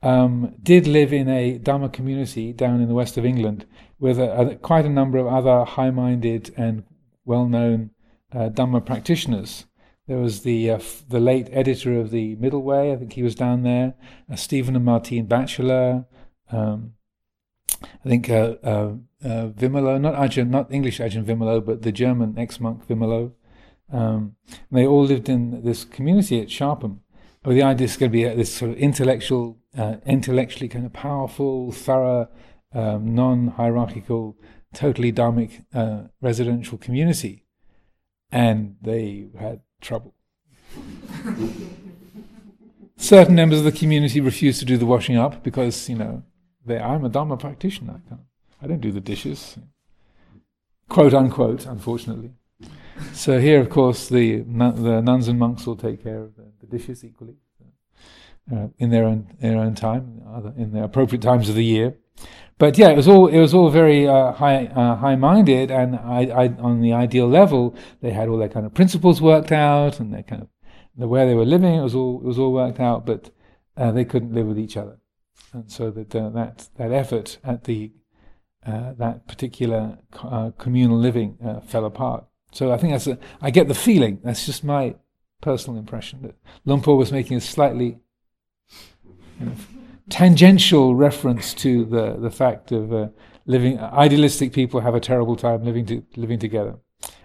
[0.02, 3.64] um, did live in a Dhamma community down in the west of England
[4.00, 6.83] with a, a, quite a number of other high minded and
[7.24, 7.90] well known
[8.33, 9.66] uh, Dhamma practitioners.
[10.09, 13.23] There was the uh, f- the late editor of the Middle Way, I think he
[13.23, 13.92] was down there,
[14.33, 16.07] uh, Stephen and Martine Batchelor.
[16.51, 16.94] Um,
[17.83, 18.92] I think uh, uh,
[19.23, 23.33] uh, Vimalo, not Ajahn, not English Ajahn Vimalo, but the German ex-monk Vimalo.
[23.92, 24.37] Um,
[24.73, 27.01] they all lived in this community at Sharpham.
[27.44, 31.71] The idea is going to be this sort of intellectual, uh, intellectually kind of powerful,
[31.71, 32.29] thorough,
[32.73, 34.37] um, non-hierarchical,
[34.73, 37.47] totally dharmic uh, residential community,
[38.31, 40.14] and they had trouble.
[42.96, 46.22] Certain members of the community refuse to do the washing up because you know
[46.66, 48.02] they, I'm a Dharma practitioner.
[48.10, 48.16] I,
[48.62, 49.56] I don't do the dishes,
[50.88, 51.64] quote unquote.
[51.66, 52.32] Unfortunately.
[53.12, 56.66] So here, of course, the the nuns and monks will take care of the, the
[56.66, 57.36] dishes equally
[58.52, 60.22] uh, in their own their own time,
[60.56, 61.96] in the appropriate times of the year.
[62.59, 65.94] But yeah, it was all it was all very uh, high uh, high minded, and
[65.97, 70.01] I, I, on the ideal level, they had all their kind of principles worked out,
[70.01, 70.49] and their kind of
[70.97, 71.75] the they were living.
[71.75, 73.31] It was all it was all worked out, but
[73.77, 74.99] uh, they couldn't live with each other,
[75.53, 77.92] and so that uh, that that effort at the
[78.66, 82.25] uh, that particular uh, communal living fell apart.
[82.51, 84.97] So I think that's a, I get the feeling, that's just my
[85.40, 87.99] personal impression, that Luang Por was making a slightly
[89.38, 89.53] you know,
[90.09, 93.09] tangential reference to the, the fact of uh,
[93.47, 96.77] living, idealistic people have a terrible time living, to, living together.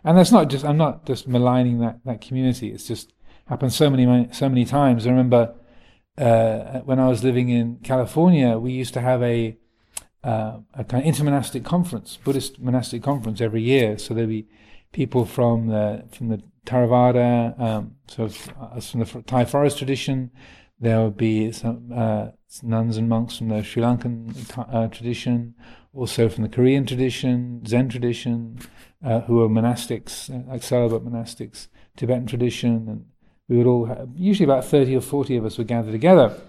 [0.04, 3.14] And that's not just, I'm not just maligning that, that community, it's just
[3.48, 5.06] happened so many, so many times.
[5.06, 5.56] I remember
[6.18, 9.58] uh, when I was living in California, we used to have a,
[10.24, 13.98] uh, a kind of intermonastic conference, Buddhist monastic conference every year.
[13.98, 14.48] So there'd be
[14.92, 20.32] people from the from the Theravada, um, so uh, from the Thai forest tradition.
[20.80, 22.28] There would be some uh,
[22.62, 24.36] nuns and monks from the Sri Lankan
[24.72, 25.56] uh, tradition,
[25.94, 28.60] also from the Korean tradition, Zen tradition,
[29.04, 33.06] uh, who were monastics, uh, like celibate monastics, Tibetan tradition, and
[33.48, 36.40] we would all have, usually about thirty or forty of us would gather together.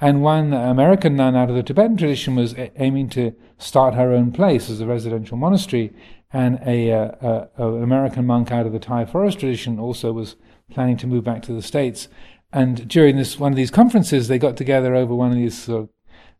[0.00, 4.12] And one American nun out of the Tibetan tradition was a- aiming to start her
[4.12, 5.92] own place as a residential monastery,
[6.32, 10.36] and a, uh, an American monk out of the Thai forest tradition also was
[10.70, 12.08] planning to move back to the States.
[12.52, 15.82] And during this one of these conferences, they got together over one of these sort
[15.82, 15.88] of,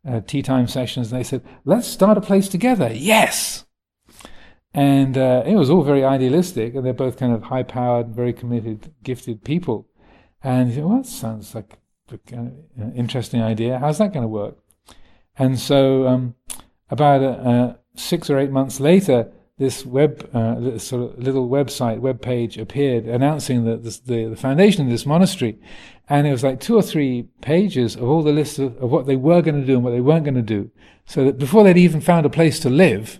[0.05, 3.65] uh, tea time sessions, and they said, "Let's start a place together." Yes.
[4.73, 8.91] And uh, it was all very idealistic, and they're both kind of high-powered, very committed,
[9.03, 9.87] gifted people.
[10.43, 11.77] And you said, well, that sounds like
[12.11, 13.77] uh, interesting idea.
[13.77, 14.57] How's that going to work?
[15.37, 16.35] And so, um,
[16.89, 22.21] about uh, six or eight months later, this web uh, sort of little website web
[22.21, 25.59] page appeared announcing the, the foundation of this monastery
[26.09, 29.05] and it was like two or three pages of all the lists of, of what
[29.05, 30.69] they were going to do and what they weren't going to do.
[31.05, 33.19] So that before they'd even found a place to live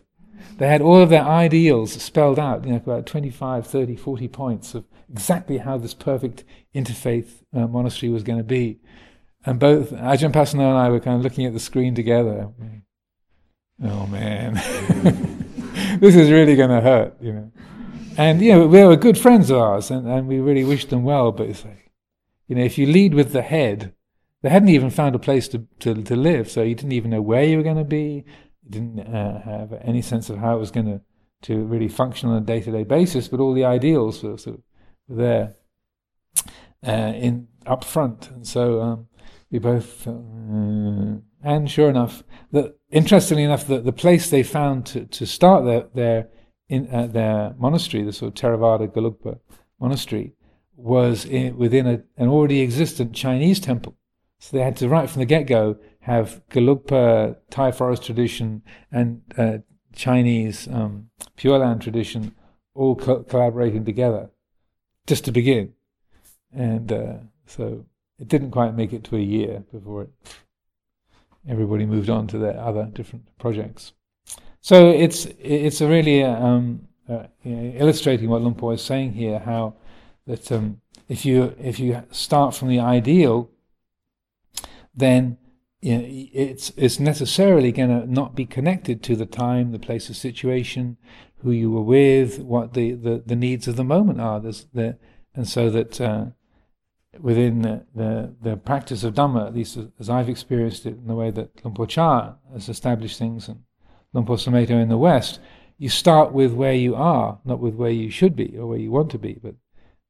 [0.57, 4.75] they had all of their ideals spelled out you know about 25 30 40 points
[4.75, 6.43] of exactly how this perfect
[6.75, 8.79] interfaith uh, monastery was going to be.
[9.45, 12.49] And both Ajahn Pasanno and I were kind of looking at the screen together.
[13.83, 14.61] Oh man.
[15.99, 17.51] This is really going to hurt, you know.
[18.17, 21.03] And, you know, they were good friends of ours, and, and we really wished them
[21.03, 21.82] well, but it's like,
[22.53, 23.95] you know, if you lead with the head,
[24.43, 27.19] they hadn't even found a place to, to, to live, so you didn't even know
[27.19, 28.23] where you were going to be,
[28.61, 31.01] you didn't uh, have any sense of how it was going to,
[31.41, 34.63] to really function on a day-to-day basis, but all the ideals were sort of
[35.09, 35.55] there
[36.85, 38.29] uh, in up front.
[38.29, 39.07] And so um,
[39.49, 45.05] we both, uh, and sure enough, that interestingly enough, the, the place they found to,
[45.05, 46.27] to start their their
[46.69, 49.39] in uh, their monastery, the sort of Theravada Gelugpa
[49.79, 50.33] monastery,
[50.75, 53.95] was in, within a, an already existent Chinese temple.
[54.39, 58.61] So they had to, right from the get go, have Gelugpa Thai forest tradition
[58.91, 59.59] and uh,
[59.95, 62.35] Chinese um, Pure Land tradition
[62.73, 64.31] all co- collaborating together,
[65.07, 65.73] just to begin.
[66.51, 67.13] And uh,
[67.45, 67.85] so
[68.19, 70.09] it didn't quite make it to a year before it
[71.47, 73.93] everybody moved on to their other different projects.
[74.61, 79.13] So it's it's a really um, uh, you know, illustrating what Luang Por is saying
[79.13, 79.75] here, how
[80.27, 83.49] that um, if you if you start from the ideal,
[84.95, 85.37] then
[85.81, 90.07] you know, it's it's necessarily going to not be connected to the time, the place,
[90.07, 90.97] the situation,
[91.43, 94.39] who you were with, what the, the, the needs of the moment are.
[94.39, 94.97] The,
[95.35, 96.27] and so that uh,
[97.19, 101.15] within the, the, the, practice of Dhamma, at least as I've experienced it in the
[101.15, 103.63] way that Luang Por Chah has established things and
[104.13, 105.39] Luang Por Sumedho in the West,
[105.77, 108.91] you start with where you are, not with where you should be or where you
[108.91, 109.37] want to be.
[109.41, 109.55] But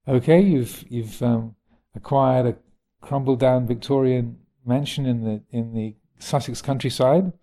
[0.08, 1.56] okay, you've you've um,
[1.96, 2.56] acquired a
[3.02, 7.34] crumbled down Victorian mansion in the in the Sussex countryside.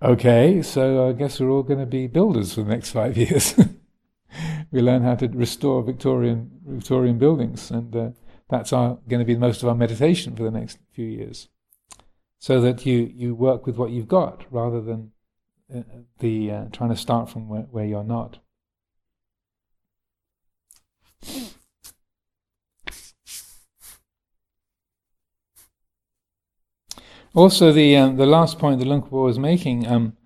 [0.00, 3.54] Okay, so I guess we're all going to be builders for the next five years.
[4.70, 7.94] we learn how to restore Victorian Victorian buildings and.
[7.94, 8.10] Uh,
[8.48, 11.48] that's going to be most of our meditation for the next few years.
[12.38, 15.12] So that you, you work with what you've got rather than
[15.74, 15.82] uh,
[16.20, 18.38] the uh, trying to start from where, where you're not.
[27.38, 30.16] Also, the um, the last point that Luang was making, um,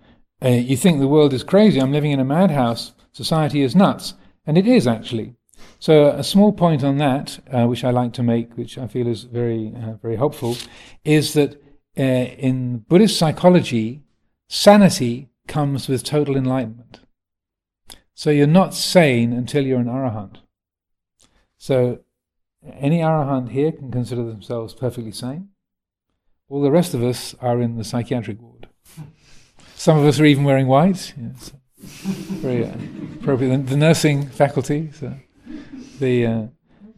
[0.42, 1.78] uh, you think the world is crazy.
[1.78, 2.92] I'm living in a madhouse.
[3.12, 4.14] Society is nuts,
[4.46, 5.34] and it is actually.
[5.78, 9.06] So a small point on that, uh, which I like to make, which I feel
[9.06, 10.56] is very, uh, very helpful,
[11.04, 11.62] is that
[11.98, 12.02] uh,
[12.48, 14.00] in Buddhist psychology,
[14.48, 17.00] sanity comes with total enlightenment.
[18.14, 20.36] So you're not sane until you're an arahant.
[21.58, 21.98] So
[22.72, 25.51] any arahant here can consider themselves perfectly sane.
[26.52, 28.68] All the rest of us are in the psychiatric ward.
[29.74, 31.14] Some of us are even wearing white.
[31.18, 31.50] Yes.
[31.78, 32.74] Very uh,
[33.14, 33.68] appropriate.
[33.68, 34.90] The nursing faculty.
[34.92, 35.14] So
[35.98, 36.46] the uh,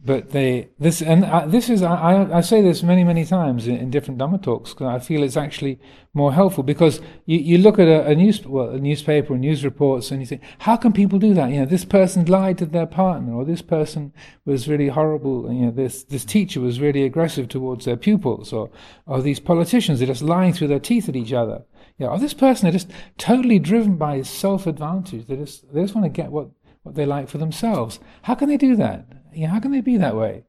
[0.05, 3.89] but they this and this is I, I say this many many times in, in
[3.89, 5.79] different Dhamma talks because I feel it's actually
[6.13, 9.65] more helpful because you, you look at a, a news well, a newspaper or news
[9.65, 12.67] reports and you think how can people do that you know this person lied to
[12.67, 14.13] their partner or this person
[14.45, 18.69] was really horrible you know this this teacher was really aggressive towards their pupils or
[19.07, 21.63] or these politicians are just lying through their teeth at each other
[21.97, 25.81] you know, or this person are just totally driven by self advantage they just they
[25.81, 26.49] just want to get what
[26.85, 27.99] what they like for themselves.
[28.21, 29.07] How can they do that?
[29.43, 30.45] How can they be that way?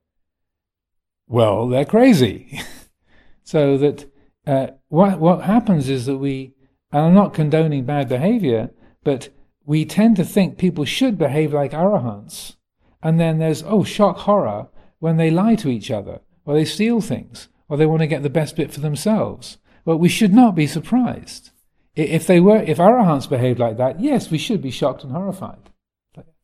[1.27, 2.61] Well, they're crazy.
[3.43, 4.11] so that
[4.47, 6.55] uh, what what happens is that we,
[6.93, 8.71] and I'm not condoning bad behavior,
[9.03, 9.31] but
[9.65, 12.57] we tend to think people should behave like arahants,
[13.03, 14.69] and then there's oh shock horror
[15.01, 18.23] when they lie to each other, or they steal things, or they want to get
[18.23, 19.59] the best bit for themselves.
[19.85, 21.51] Well, we should not be surprised.
[21.95, 25.71] If they were, if arahants behaved like that, yes, we should be shocked and horrified.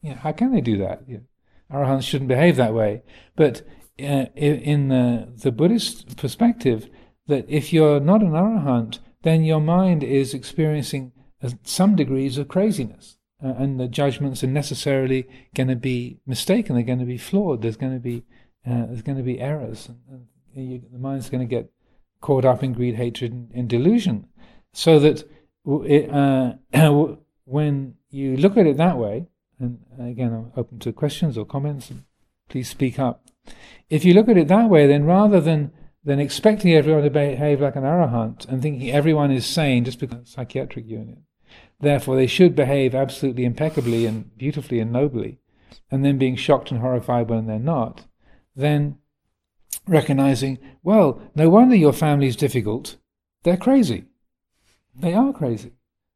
[0.01, 1.03] You know, how can they do that?
[1.07, 1.24] You know,
[1.73, 3.03] arahants shouldn't behave that way.
[3.37, 3.62] But
[3.99, 6.89] uh, in the, the Buddhist perspective,
[7.27, 11.12] that if you're not an arahant, then your mind is experiencing
[11.43, 13.18] uh, some degrees of craziness.
[13.45, 16.75] Uh, and the judgments are necessarily going to be mistaken.
[16.75, 17.62] They're going to be flawed.
[17.62, 18.25] There's going to be
[18.64, 19.89] uh, there's going to be errors.
[20.09, 21.73] And, and you, the mind's going to get
[22.20, 24.29] caught up in greed, hatred, and, and delusion.
[24.73, 25.29] So that
[25.66, 26.55] it, uh,
[27.45, 29.27] when you look at it that way,
[29.63, 31.93] and again, I'm open to questions or comments.
[32.49, 33.25] Please speak up.
[33.89, 35.73] If you look at it that way, then rather than
[36.05, 40.19] then expecting everyone to behave like an arahant and thinking everyone is sane just because
[40.19, 41.19] of psychiatric unit.
[41.81, 45.39] Therefore, they should behave absolutely impeccably and beautifully and nobly,
[45.91, 48.07] and then being shocked and horrified when they're not,
[48.57, 48.99] then
[49.87, 52.97] recognizing, well, no wonder your family's difficult.
[53.43, 54.05] They're crazy.
[54.95, 55.73] They are crazy.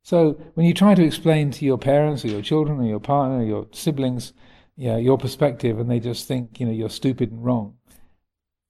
[0.07, 3.39] So when you try to explain to your parents or your children or your partner
[3.39, 4.33] or your siblings,
[4.77, 7.75] yeah, your perspective, and they just think, you know, you're stupid and wrong,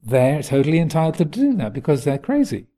[0.03, 2.69] they're totally entitled to do that because they're crazy.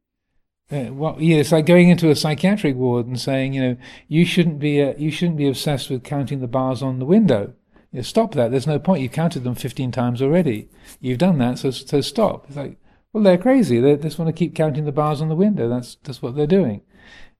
[0.72, 3.76] Uh, well, yeah, it's like going into a psychiatric ward and saying, you know,
[4.08, 7.54] you shouldn't be uh, you shouldn't be obsessed with counting the bars on the window.
[7.92, 8.50] You know, stop that.
[8.50, 9.02] There's no point.
[9.02, 10.68] You've counted them 15 times already.
[11.00, 12.46] You've done that, so so stop.
[12.48, 12.76] It's like,
[13.12, 13.78] well, they're crazy.
[13.78, 15.68] They just want to keep counting the bars on the window.
[15.68, 16.82] That's that's what they're doing.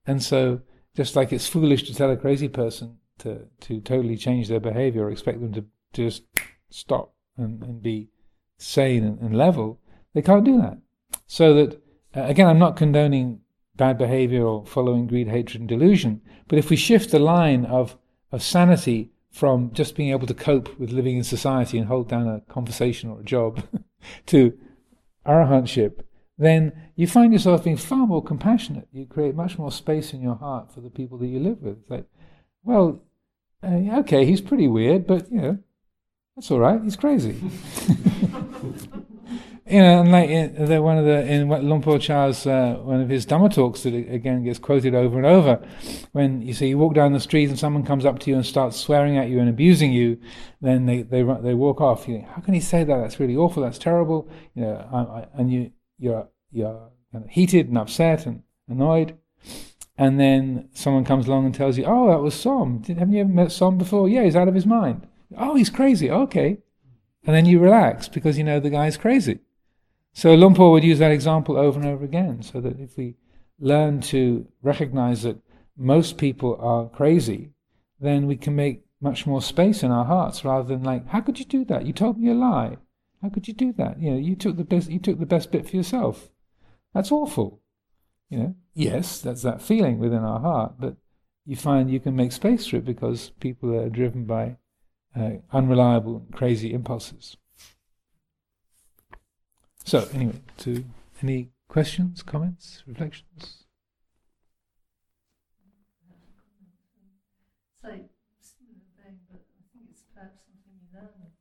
[0.07, 0.61] And so,
[0.95, 5.05] just like it's foolish to tell a crazy person to to totally change their behavior
[5.05, 6.23] or expect them to just
[6.69, 8.09] stop and, and be
[8.57, 9.79] sane and, and level,
[10.13, 10.77] they can't do that.
[11.25, 11.81] So that
[12.15, 13.41] uh, again, I'm not condoning
[13.75, 16.21] bad behavior or following greed, hatred, and delusion.
[16.47, 17.97] But if we shift the line of,
[18.31, 22.27] of sanity from just being able to cope with living in society and hold down
[22.27, 23.63] a conversation or a job
[24.27, 24.57] to
[25.25, 26.01] arahantship,
[26.39, 28.87] then you find yourself being far more compassionate.
[28.91, 31.79] You create much more space in your heart for the people that you live with.
[31.81, 32.05] It's like,
[32.63, 33.03] well,
[33.61, 35.59] uh, okay, he's pretty weird, but you know,
[36.35, 36.81] that's all right.
[36.81, 37.35] He's crazy.
[39.69, 43.01] you know, and like in, the, one of the in Luang Por Chah's uh, one
[43.01, 45.61] of his Dhamma talks that again gets quoted over and over,
[46.13, 48.45] when you see you walk down the street and someone comes up to you and
[48.45, 50.17] starts swearing at you and abusing you,
[50.61, 52.07] then they they they walk off.
[52.07, 52.97] You think, how can he say that?
[52.97, 53.61] That's really awful.
[53.61, 54.29] That's terrible.
[54.55, 59.17] You know, I, I, and you you're you're kind of heated and upset and annoyed.
[59.97, 62.83] And then someone comes along and tells you, "Oh, that was Som.
[62.87, 64.07] Haven't you ever met Som before?
[64.07, 65.07] Yeah, he's out of his mind.
[65.37, 66.09] Oh, he's crazy.
[66.09, 66.59] Okay."
[67.25, 69.39] And then you relax because you know the guy's crazy.
[70.13, 73.15] So Luang Por would use that example over and over again, so that if we
[73.59, 75.37] learn to recognize that
[75.77, 77.51] most people are crazy,
[77.99, 81.39] then we can make much more space in our hearts rather than like, how could
[81.39, 81.85] you do that?
[81.85, 82.77] You told me a lie.
[83.21, 83.99] How could you do that?
[84.01, 86.29] You know, you took the best you took the best bit for yourself.
[86.93, 87.61] That's awful.
[88.29, 90.97] You know, yes, that's that feeling within our heart, but
[91.45, 94.57] you find you can make space for it because people are driven by
[95.15, 97.37] uh, unreliable, crazy impulses.
[99.83, 100.85] So, anyway, to
[101.21, 103.65] any questions, comments, reflections?
[107.81, 107.87] So,
[108.41, 111.31] similar thing, but I think it's perhaps something you learn in,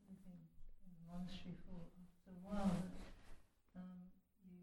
[0.87, 2.70] in the monastery for after a while.
[2.70, 4.09] That, um,
[4.47, 4.55] you,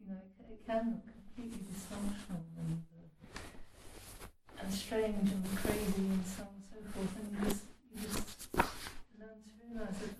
[0.00, 3.38] you know, it, it can look completely dysfunctional and, uh,
[4.62, 7.62] and strange and crazy and so on and so forth, and you just,
[7.94, 8.26] you just
[9.18, 10.14] learn to realise that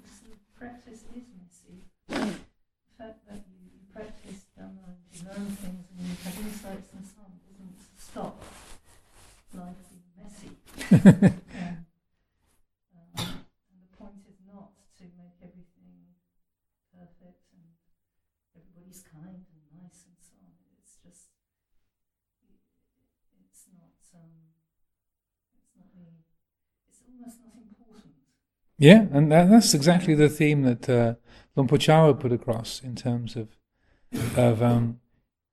[0.59, 1.82] practice is messy.
[2.09, 2.16] the
[2.97, 4.78] fact that you, you practice and
[5.12, 8.42] you learn things and you have insights and so on doesn't stop
[9.53, 10.51] life being messy.
[10.94, 11.84] and,
[12.94, 16.16] um, and the point is not to make everything
[16.92, 17.68] perfect and
[18.57, 20.53] everybody's kind and nice and so on.
[20.80, 21.32] It's just,
[23.36, 24.57] it's not, um,
[25.57, 26.24] it's not really,
[26.88, 28.16] it's almost not important.
[28.78, 31.14] Yeah, and that, that's exactly the theme that uh,
[31.54, 33.48] Por Chah put across in terms of
[34.36, 35.00] of um,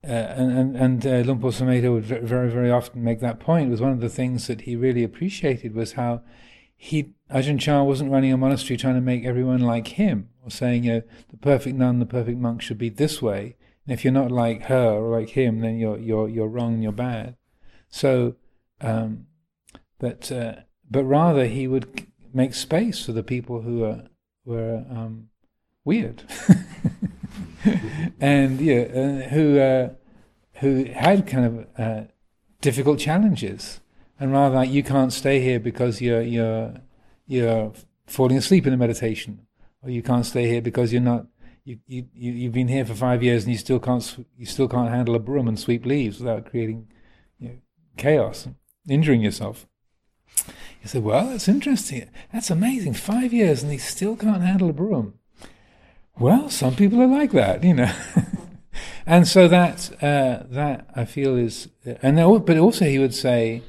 [0.05, 3.67] uh, and and, and uh, would very very often make that point.
[3.67, 6.21] It was one of the things that he really appreciated was how
[6.75, 10.83] he Ajahn Chah wasn't running a monastery trying to make everyone like him or saying
[10.83, 13.55] you know the perfect nun, the perfect monk should be this way.
[13.85, 16.83] And if you're not like her or like him, then you're you're you're wrong and
[16.83, 17.37] you're bad.
[17.87, 18.35] So
[18.81, 19.27] um,
[20.01, 20.53] uh,
[20.91, 24.03] but rather he would make space for the people who are
[24.45, 25.29] were um,
[25.85, 26.23] weird,
[28.19, 29.89] and yeah, uh, who uh,
[30.55, 32.03] who had kind of uh,
[32.61, 33.79] difficult challenges,
[34.19, 36.73] and rather like you can't stay here because you're you're
[37.27, 37.73] you're
[38.07, 39.45] falling asleep in the meditation,
[39.81, 41.27] or you can't stay here because you're not.
[41.65, 44.89] You, you, you've been here for five years and you still can't you still can't
[44.89, 46.89] handle a broom and sweep leaves without creating
[47.39, 47.55] you know,
[47.95, 48.49] chaos,
[48.89, 49.65] injuring yourself.
[50.83, 52.09] You say, well, that's interesting.
[52.33, 52.93] That's amazing.
[52.93, 55.13] Five years and he still can't handle a broom.
[56.19, 57.91] Well, some people are like that, you know.
[59.05, 63.63] and so that uh, that I feel is, and but also he would say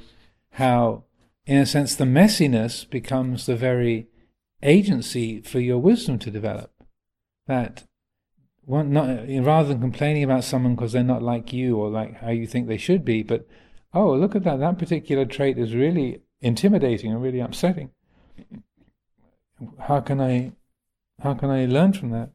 [0.53, 1.05] how,
[1.47, 4.09] in a sense, the messiness becomes the very
[4.63, 6.73] agency for your wisdom to develop.
[7.47, 7.85] That
[8.65, 12.31] one, not rather than complaining about someone because they're not like you or like how
[12.31, 13.47] you think they should be, but
[13.95, 17.91] oh, look at that, that particular trait is really intimidating and really upsetting.
[19.81, 20.53] How can I
[21.21, 22.31] how can I learn from that?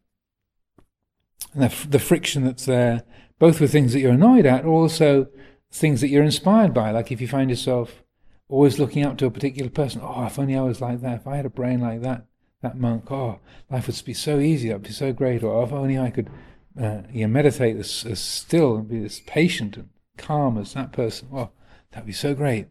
[1.54, 3.04] and the, the friction that's there,
[3.38, 5.28] both with things that you're annoyed at, or also
[5.72, 6.92] things that you're inspired by.
[6.92, 8.04] Like if you find yourself
[8.48, 11.28] always looking up to a particular person, oh, if only I was like that, if
[11.28, 12.26] I had a brain like that,
[12.62, 13.40] that monk, oh,
[13.70, 16.30] life would be so easy, would be so great, or if only I could
[16.80, 20.92] uh, you know, meditate as, as still and be as patient and calm as that
[20.92, 21.50] person, oh,
[21.92, 22.68] that'd be so great.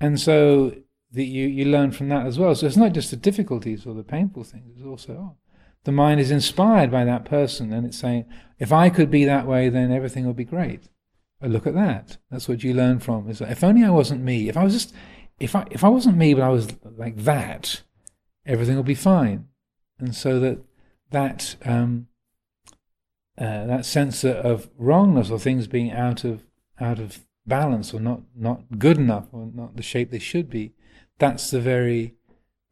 [0.00, 0.74] And so
[1.12, 2.54] the, you, you learn from that as well.
[2.54, 5.36] So it's not just the difficulties or the painful things, it's also, oh,
[5.84, 8.26] the mind is inspired by that person and it's saying,
[8.58, 10.88] if I could be that way, then everything would be great.
[11.40, 12.18] But look at that.
[12.30, 13.28] That's what you learn from.
[13.30, 14.48] Is if only I wasn't me.
[14.48, 14.94] If I was just,
[15.38, 17.80] if I if I wasn't me, but I was like that,
[18.44, 19.46] everything would be fine.
[19.98, 20.58] And so that
[21.10, 22.08] that um,
[23.38, 26.44] uh, that sense of wrongness or things being out of
[26.78, 30.72] out of balance or not not good enough or not the shape they should be,
[31.18, 32.14] that's the very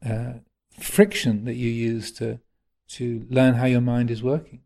[0.05, 0.33] uh,
[0.79, 2.39] friction that you use to
[2.89, 4.61] to learn how your mind is working.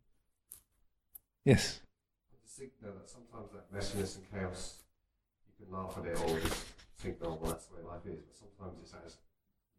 [1.43, 1.81] Yes.
[2.47, 4.83] Think that sometimes that messiness and chaos,
[5.43, 6.63] you can laugh at it or just
[7.03, 8.23] think, oh, well, that's the way life is.
[8.23, 9.17] But sometimes it's as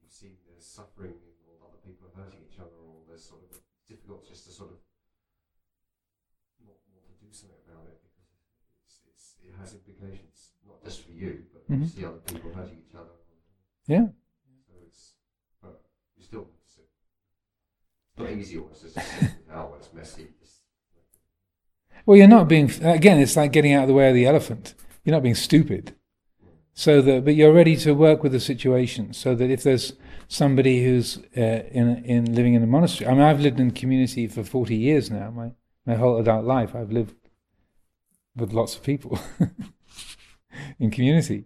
[0.05, 1.17] you see there's suffering
[1.49, 3.57] or other people are hurting each other or there's sort of
[3.89, 4.79] difficult just to sort of
[6.61, 8.29] not want to do something about it because
[8.85, 11.83] it's, it's, it has implications, not just for you, but mm-hmm.
[11.83, 13.11] you see other people hurting each other.
[13.87, 14.07] Yeah.
[14.67, 15.13] So it's,
[15.63, 15.81] but
[16.17, 16.47] you still
[18.17, 18.97] not easy always, it's
[19.53, 20.29] oh, it's messy.
[22.07, 24.75] Well, you're not being, again, it's like getting out of the way of the elephant.
[25.05, 25.95] You're not being stupid.
[26.75, 29.95] So that, but you're ready to work with the situation so that if there's
[30.29, 34.27] somebody who's uh, in, in living in a monastery, I mean, I've lived in community
[34.27, 35.53] for 40 years now, my,
[35.87, 37.15] my whole adult life, I've lived
[38.37, 39.19] with lots of people
[40.79, 41.45] in community.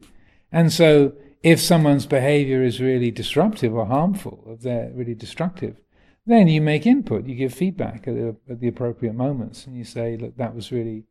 [0.50, 5.80] And so if someone's behavior is really disruptive or harmful, if they're really destructive,
[6.26, 9.84] then you make input, you give feedback at the, at the appropriate moments, and you
[9.84, 11.04] say, "Look, that was really,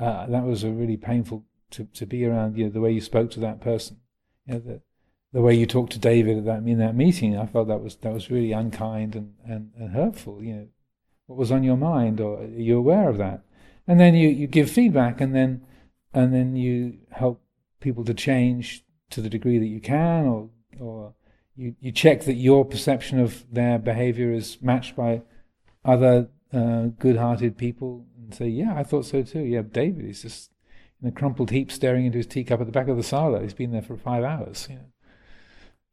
[0.00, 2.56] uh, that was a really painful to, to be around.
[2.56, 3.98] You know, the way you spoke to that person,
[4.46, 4.80] you know, the,
[5.32, 7.36] the way you talked to David at that in that meeting.
[7.36, 10.42] I felt that was that was really unkind and, and, and hurtful.
[10.42, 10.66] You know,
[11.26, 13.42] what was on your mind, or are you aware of that?
[13.86, 15.66] And then you, you give feedback, and then
[16.14, 17.41] and then you help
[17.82, 20.48] people to change to the degree that you can, or
[20.80, 21.14] or
[21.56, 25.22] you, you check that your perception of their behavior is matched by
[25.84, 29.40] other uh, good-hearted people and say, yeah, I thought so too.
[29.40, 30.50] Yeah, David is just
[31.02, 33.42] in a crumpled heap staring into his teacup at the back of the sala.
[33.42, 34.68] He's been there for five hours.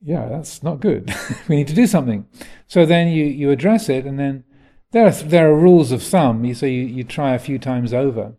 [0.01, 1.13] Yeah, that's not good.
[1.47, 2.27] we need to do something.
[2.67, 4.45] So then you, you address it, and then
[4.91, 6.45] there are, there are rules of thumb.
[6.45, 8.33] You, so you, you try a few times over,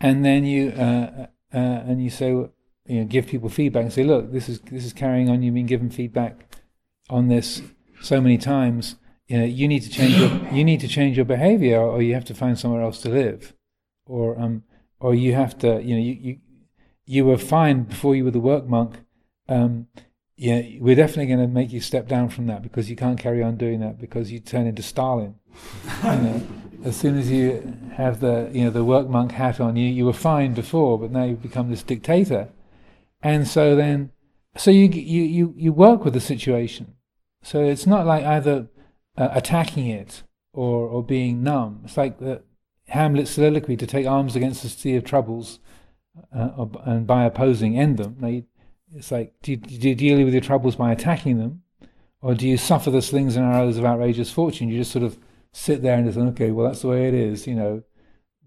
[0.00, 2.50] and then you uh, uh, and you say, you
[2.88, 5.42] know, give people feedback and say, look, this is this is carrying on.
[5.42, 6.56] You've been given feedback
[7.10, 7.62] on this
[8.00, 8.96] so many times.
[9.28, 12.14] You know, you need to change your you need to change your behavior, or you
[12.14, 13.54] have to find somewhere else to live,
[14.06, 14.62] or um,
[15.00, 16.38] or you have to, you know, you you,
[17.04, 19.00] you were fine before you were the work monk.
[19.48, 19.88] Um,
[20.36, 23.42] yeah, we're definitely going to make you step down from that because you can't carry
[23.42, 25.36] on doing that because you turn into Stalin.
[26.04, 26.46] you know,
[26.86, 30.04] as soon as you have the you know the work monk hat on, you you
[30.04, 32.48] were fine before, but now you've become this dictator.
[33.22, 34.12] And so then,
[34.56, 36.94] so you, you, you, you work with the situation.
[37.42, 38.68] So it's not like either
[39.16, 40.22] uh, attacking it
[40.52, 41.80] or, or being numb.
[41.84, 42.42] It's like the
[42.88, 45.58] Hamlet's soliloquy to take arms against the sea of troubles
[46.32, 48.16] uh, and by opposing end them.
[48.20, 48.44] Now you,
[48.94, 51.62] it's like, do you, do you deal with your troubles by attacking them?
[52.22, 54.68] Or do you suffer the slings and arrows of outrageous fortune?
[54.68, 55.18] You just sort of
[55.56, 57.46] sit there and just, okay, well, that's the way it is.
[57.46, 57.82] You know,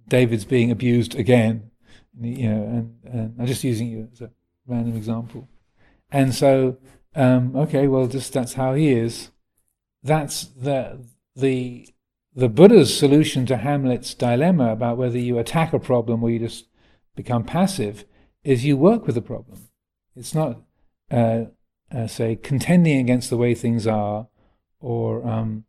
[0.07, 1.71] David's being abused again.
[2.21, 4.29] You know, and, and I'm just using you as a
[4.67, 5.47] random example.
[6.11, 6.77] And so,
[7.15, 9.31] um, okay, well, just that's how he is.
[10.03, 11.05] That's the
[11.35, 11.87] the
[12.35, 16.67] the Buddha's solution to Hamlet's dilemma about whether you attack a problem or you just
[17.15, 18.05] become passive
[18.43, 19.59] is you work with the problem.
[20.15, 20.61] It's not,
[21.11, 21.45] uh,
[21.91, 24.27] uh, say, contending against the way things are,
[24.79, 25.65] or um,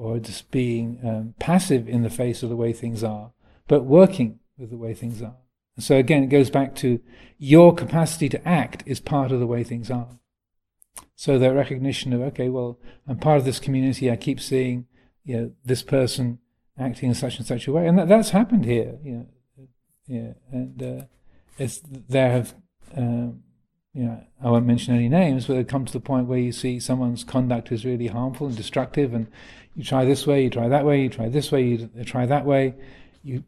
[0.00, 3.32] or just being um, passive in the face of the way things are,
[3.68, 5.36] but working with the way things are.
[5.76, 7.00] And So again, it goes back to
[7.38, 10.18] your capacity to act is part of the way things are.
[11.16, 14.86] So that recognition of, okay, well, I'm part of this community, I keep seeing
[15.22, 16.38] you know, this person
[16.78, 17.86] acting in such and such a way.
[17.86, 18.98] And that, that's happened here.
[19.04, 19.26] You know,
[20.06, 21.04] yeah, and uh,
[21.58, 22.54] it's, there have,
[22.96, 23.42] um,
[23.92, 26.52] you know, I won't mention any names, but it come to the point where you
[26.52, 29.26] see someone's conduct is really harmful and destructive, and
[29.74, 32.44] you try this way, you try that way, you try this way, you try that
[32.44, 32.74] way,
[33.22, 33.44] you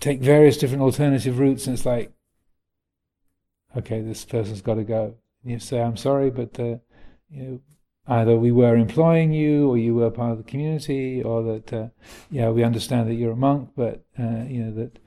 [0.00, 2.12] take various different alternative routes, and it's like,
[3.76, 5.14] okay, this person's got to go.
[5.44, 6.76] You say, I'm sorry, but uh,
[7.30, 7.60] you know,
[8.06, 11.88] either we were employing you or you were part of the community or that uh,
[12.30, 14.98] yeah we understand that you're a monk but uh, you know that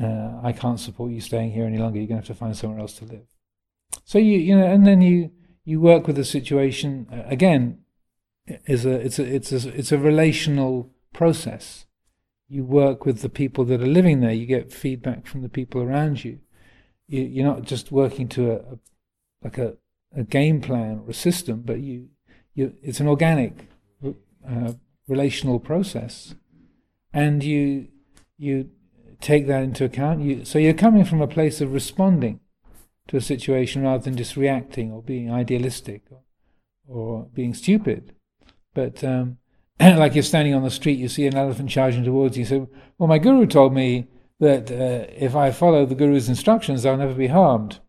[0.00, 1.98] uh, I can't support you staying here any longer.
[1.98, 3.26] You're going to have to find somewhere else to live.
[4.04, 5.30] So you you know and then you
[5.64, 7.80] you work with the situation uh, again
[8.66, 11.86] is a it's a it's a it's a relational process
[12.48, 15.82] you work with the people that are living there you get feedback from the people
[15.82, 16.38] around you,
[17.06, 18.78] you are not just working to a, a
[19.42, 19.76] like a
[20.16, 22.08] a game plan or a system, but you,
[22.54, 23.68] you it's an organic
[24.04, 24.72] uh,
[25.06, 26.34] relational process,
[27.12, 27.88] and you
[28.36, 28.70] you
[29.20, 30.22] take that into account.
[30.22, 32.40] You so you're coming from a place of responding
[33.08, 36.22] to a situation rather than just reacting or being idealistic or,
[36.86, 38.14] or being stupid.
[38.78, 39.38] But um,
[39.80, 42.44] like you're standing on the street, you see an elephant charging towards you.
[42.44, 44.06] So, well, my guru told me
[44.38, 47.80] that uh, if I follow the guru's instructions, I'll never be harmed.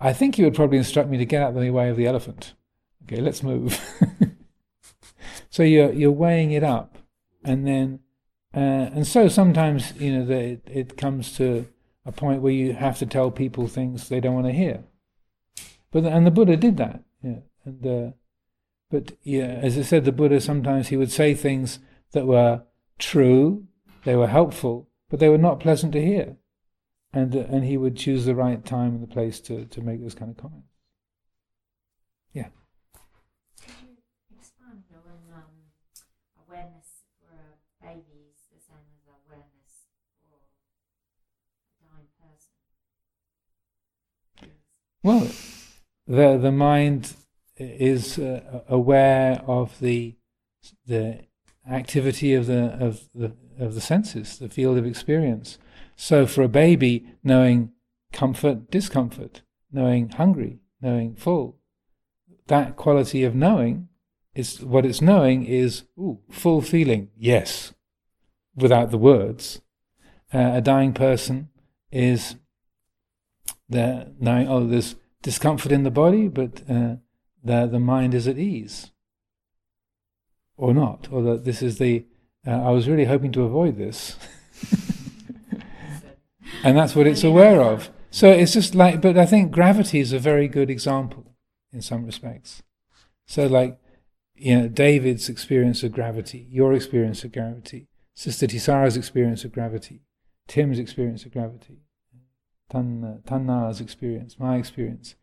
[0.00, 2.06] I think he would probably instruct me to get out of the way of the
[2.06, 2.54] elephant.
[3.02, 3.78] Okay, let's move.
[5.50, 6.96] so you're you're weighing it up,
[7.44, 8.00] and then
[8.54, 11.66] uh, and so sometimes you know that it, it comes to
[12.06, 14.84] a point where you have to tell people things they don't want to hear.
[15.90, 17.02] But and the Buddha did that.
[17.22, 18.10] Yeah, and uh,
[18.90, 21.78] but yeah, as I said, the Buddha sometimes he would say things
[22.12, 22.62] that were
[22.98, 23.66] true,
[24.04, 26.36] they were helpful, but they were not pleasant to hear
[27.12, 30.00] and uh, and he would choose the right time and the place to, to make
[30.00, 30.68] those kind of comments.
[32.32, 32.48] Yeah.
[33.66, 35.42] Can you expand on um,
[36.46, 37.34] awareness for
[37.90, 38.04] is
[38.52, 39.88] the same as awareness
[40.20, 42.52] for a dying person?
[45.02, 45.28] Well,
[46.06, 47.14] the the mind
[47.58, 50.14] is uh, aware of the
[50.86, 51.20] the
[51.70, 55.58] activity of the of the of the senses, the field of experience.
[55.96, 57.72] So for a baby, knowing
[58.12, 59.42] comfort, discomfort,
[59.72, 61.58] knowing hungry, knowing full,
[62.46, 63.88] that quality of knowing
[64.34, 67.74] is what it's knowing is ooh, full feeling, yes,
[68.54, 69.60] without the words.
[70.32, 71.48] Uh, a dying person
[71.90, 72.36] is
[73.68, 76.96] the knowing oh there's discomfort in the body, but uh,
[77.48, 78.92] the the mind is at ease,
[80.56, 82.04] or not, or that this is the.
[82.46, 84.16] Uh, I was really hoping to avoid this.
[86.62, 87.90] and that's what it's aware of.
[88.10, 91.34] So it's just like, but I think gravity is a very good example
[91.72, 92.62] in some respects.
[93.26, 93.78] So, like,
[94.34, 100.02] you know, David's experience of gravity, your experience of gravity, Sister Tisara's experience of gravity,
[100.46, 101.82] Tim's experience of gravity,
[102.70, 105.14] Tan, Tanna's experience, my experience.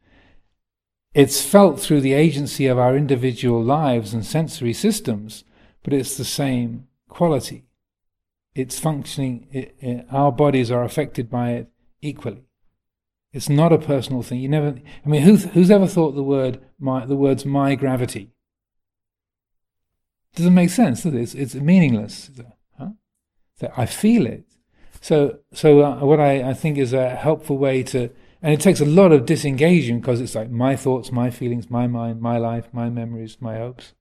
[1.16, 5.44] It's felt through the agency of our individual lives and sensory systems,
[5.82, 7.66] but it's the same quality
[8.56, 11.68] it's functioning, it, it, our bodies are affected by it
[12.02, 12.46] equally.
[13.34, 14.40] It's not a personal thing.
[14.40, 18.32] You never, I mean, who's, who's ever thought the word, my, the words my gravity?
[20.36, 21.22] Doesn't make sense, does it?
[21.22, 22.32] It's, it's meaningless.
[22.80, 22.90] Huh?
[23.60, 24.46] So I feel it.
[25.02, 28.10] So, so uh, what I, I think is a helpful way to,
[28.46, 31.88] and it takes a lot of disengaging because it's like my thoughts, my feelings, my
[31.88, 33.94] mind, my life, my memories, my hopes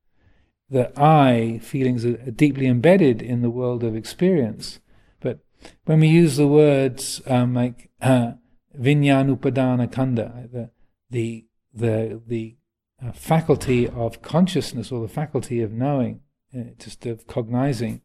[0.70, 4.80] the I feelings are deeply embedded in the world of experience.
[5.20, 5.40] But
[5.84, 8.32] when we use the words um, like uh,
[8.78, 10.70] viññāṇupādāna khandha, the
[11.11, 12.57] the the the
[13.05, 16.20] uh, faculty of consciousness or the faculty of knowing,
[16.57, 18.01] uh, just of cognizing,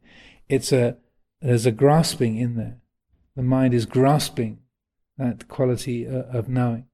[0.48, 0.98] it's a
[1.42, 2.78] there's a grasping in there.
[3.36, 4.60] The mind is grasping
[5.20, 6.86] that quality uh, of knowing,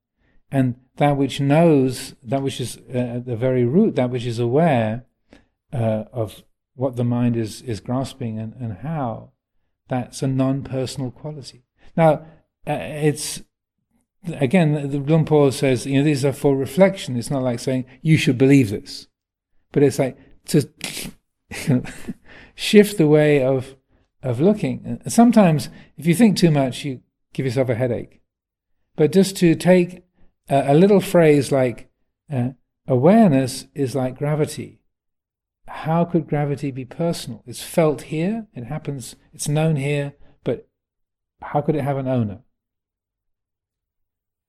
[0.52, 4.40] and that which knows, that which is uh, at the very root, that which is
[4.40, 5.06] aware
[5.74, 9.32] uh, of what the mind is, is grasping and, and how,
[9.88, 11.64] that's a non personal quality.
[11.96, 12.26] Now,
[12.68, 13.42] uh, it's
[14.34, 17.16] again, the Luang says, you know, these are for reflection.
[17.16, 19.08] It's not like saying you should believe this,
[19.72, 20.18] but it's like
[20.48, 20.68] to
[22.56, 23.76] shift the way of
[24.24, 25.00] of looking.
[25.08, 27.02] Sometimes, if you think too much, you
[27.36, 28.22] give yourself a headache.
[28.96, 30.04] But just to take
[30.50, 31.90] a, a little phrase like
[32.32, 32.50] uh,
[32.88, 34.80] awareness is like gravity
[35.68, 37.44] how could gravity be personal?
[37.46, 40.14] It's felt here, it happens, it's known here,
[40.44, 40.68] but
[41.42, 42.42] how could it have an owner?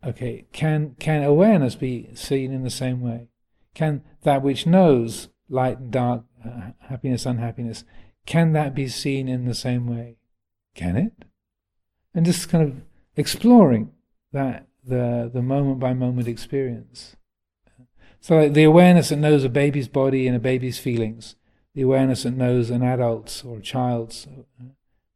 [0.05, 3.29] Okay, can can awareness be seen in the same way?
[3.75, 7.85] Can that which knows light and dark, uh, happiness, unhappiness,
[8.25, 10.17] can that be seen in the same way?
[10.75, 11.25] Can it?
[12.17, 12.75] And just kind of
[13.15, 13.93] exploring
[14.33, 17.15] that the the moment by moment experience.
[18.21, 21.37] So the awareness that knows a baby's body and a baby's feelings,
[21.75, 24.65] the awareness that knows an adult's or a child's uh,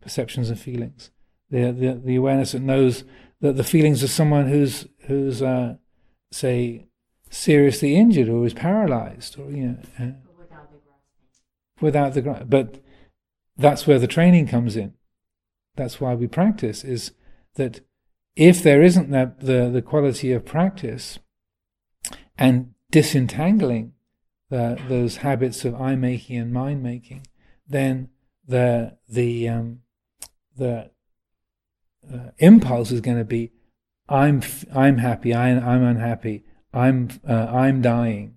[0.01, 1.11] perceptions and feelings,
[1.51, 3.03] the, the, the awareness that knows
[3.41, 5.75] that the feelings of someone who's, who's uh,
[6.31, 6.87] say,
[7.31, 11.81] seriously injured or is paralyzed or you know uh, without the grasping.
[11.81, 12.83] without the gra- but
[13.57, 14.95] that's where the training comes in
[15.81, 17.13] that's why we practice is
[17.55, 17.81] that
[18.37, 21.19] if there isn't the, the quality of practice
[22.37, 23.95] and disentangling
[24.51, 27.27] the, those habits of eye making and mind making
[27.67, 28.11] then
[28.47, 29.81] the the um,
[30.55, 30.91] the
[32.13, 33.53] uh, impulse is going to be
[34.07, 38.35] I'm f- I'm happy I, I'm unhappy I'm uh, I'm dying.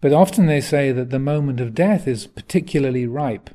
[0.00, 3.50] But often they say that the moment of death is particularly ripe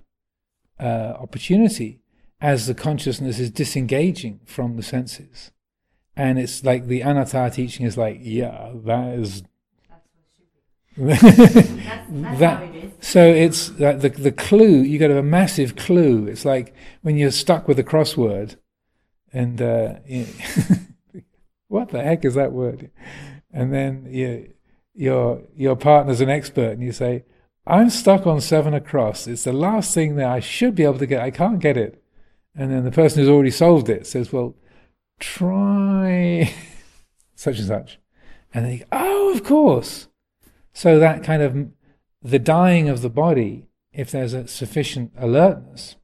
[0.79, 1.99] uh, opportunity
[2.39, 5.51] as the consciousness is disengaging from the senses.
[6.15, 9.43] And it's like the anatta teaching is like, yeah, that is.
[9.89, 11.83] That's what should be.
[11.83, 12.91] That's, That- how it is.
[13.01, 16.27] so it's like the, the clue, you got a massive clue.
[16.27, 18.55] It's like when you're stuck with a crossword
[19.31, 20.27] and uh, you-
[21.67, 22.89] what the heck is that word?
[23.51, 24.53] And then you,
[24.93, 27.25] your, your partner's an expert and you say,
[27.65, 29.27] I'm stuck on seven across.
[29.27, 31.21] It's the last thing that I should be able to get.
[31.21, 32.01] I can't get it.
[32.57, 34.55] And then the person who's already solved it says, Well,
[35.19, 36.53] try
[37.35, 37.99] such and such.
[38.53, 40.07] And then you go, Oh, of course.
[40.73, 41.69] So that kind of
[42.21, 45.95] the dying of the body, if there's a sufficient alertness,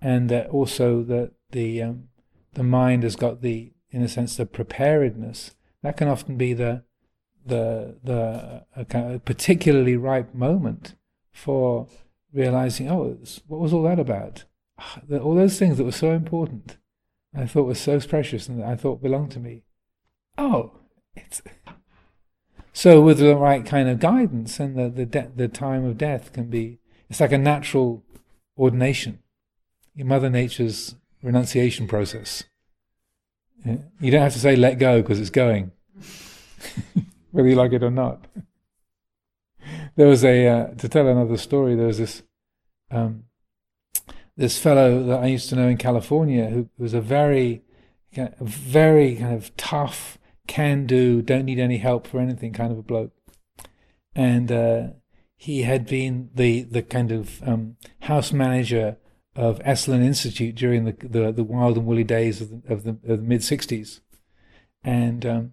[0.00, 2.08] and that also that the um,
[2.54, 6.84] the mind has got the, in a sense, the preparedness, that can often be the
[7.44, 10.94] the the a kind of particularly ripe moment
[11.32, 11.86] for
[12.32, 14.44] realizing, oh, what was all that about?
[15.10, 16.78] All those things that were so important,
[17.36, 19.64] I thought were so precious, and I thought belonged to me.
[20.38, 20.72] Oh,
[21.14, 21.42] it's
[22.72, 26.32] so with the right kind of guidance, and the the de- the time of death
[26.32, 26.78] can be.
[27.08, 28.04] It's like a natural
[28.56, 29.18] ordination,
[29.94, 32.44] your Mother Nature's renunciation process.
[33.64, 35.72] You don't have to say "let go" because it's going
[37.30, 38.26] whether you like it or not.
[39.96, 41.74] There was a uh, to tell another story.
[41.74, 42.22] There was this
[42.90, 43.24] um,
[44.40, 47.62] this fellow that I used to know in California who was a very,
[48.40, 50.16] very kind of tough,
[50.46, 53.12] can do, don't need any help for anything kind of a bloke,
[54.14, 54.86] and uh,
[55.36, 58.96] he had been the the kind of um, house manager
[59.36, 62.96] of Esalen Institute during the, the the wild and woolly days of the, of the,
[63.04, 64.00] the mid '60s,
[64.82, 65.52] and um,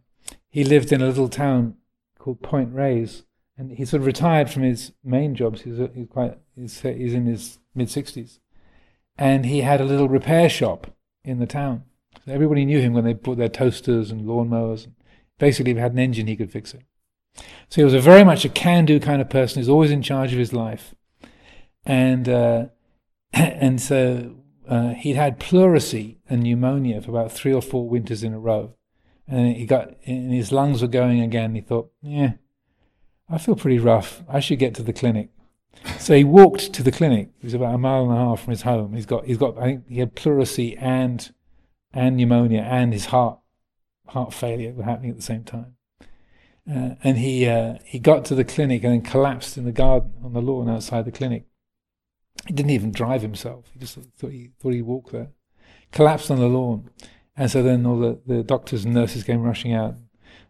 [0.49, 1.75] he lived in a little town
[2.17, 3.23] called Point Reyes,
[3.57, 5.63] and he sort of retired from his main jobs.
[5.63, 8.39] He's, he's quite he's, he's in his mid sixties,
[9.17, 10.87] and he had a little repair shop
[11.23, 11.83] in the town.
[12.25, 14.87] So everybody knew him when they bought their toasters and lawnmowers.
[15.39, 16.83] Basically, if he had an engine, he could fix it.
[17.69, 19.61] So he was a very much a can-do kind of person.
[19.61, 20.95] He's always in charge of his life,
[21.85, 22.65] and uh,
[23.33, 24.37] and so
[24.67, 28.73] uh, he'd had pleurisy and pneumonia for about three or four winters in a row
[29.27, 31.55] and he got and his lungs were going again.
[31.55, 32.33] He thought, yeah,
[33.29, 34.23] I feel pretty rough.
[34.29, 35.29] I should get to the clinic.
[35.99, 37.29] So he walked to the clinic.
[37.41, 38.93] It was about a mile and a half from his home.
[38.93, 41.31] He's got he's got I think he had pleurisy and
[41.93, 43.39] and pneumonia and his heart
[44.07, 45.75] heart failure were happening at the same time.
[46.69, 50.13] Uh, and he uh, he got to the clinic and then collapsed in the garden
[50.23, 51.45] on the lawn outside the clinic.
[52.45, 53.65] He didn't even drive himself.
[53.73, 55.29] He just thought he thought he'd walk there.
[55.91, 56.89] Collapsed on the lawn.
[57.35, 60.07] And so then all the, the doctors and nurses came rushing out and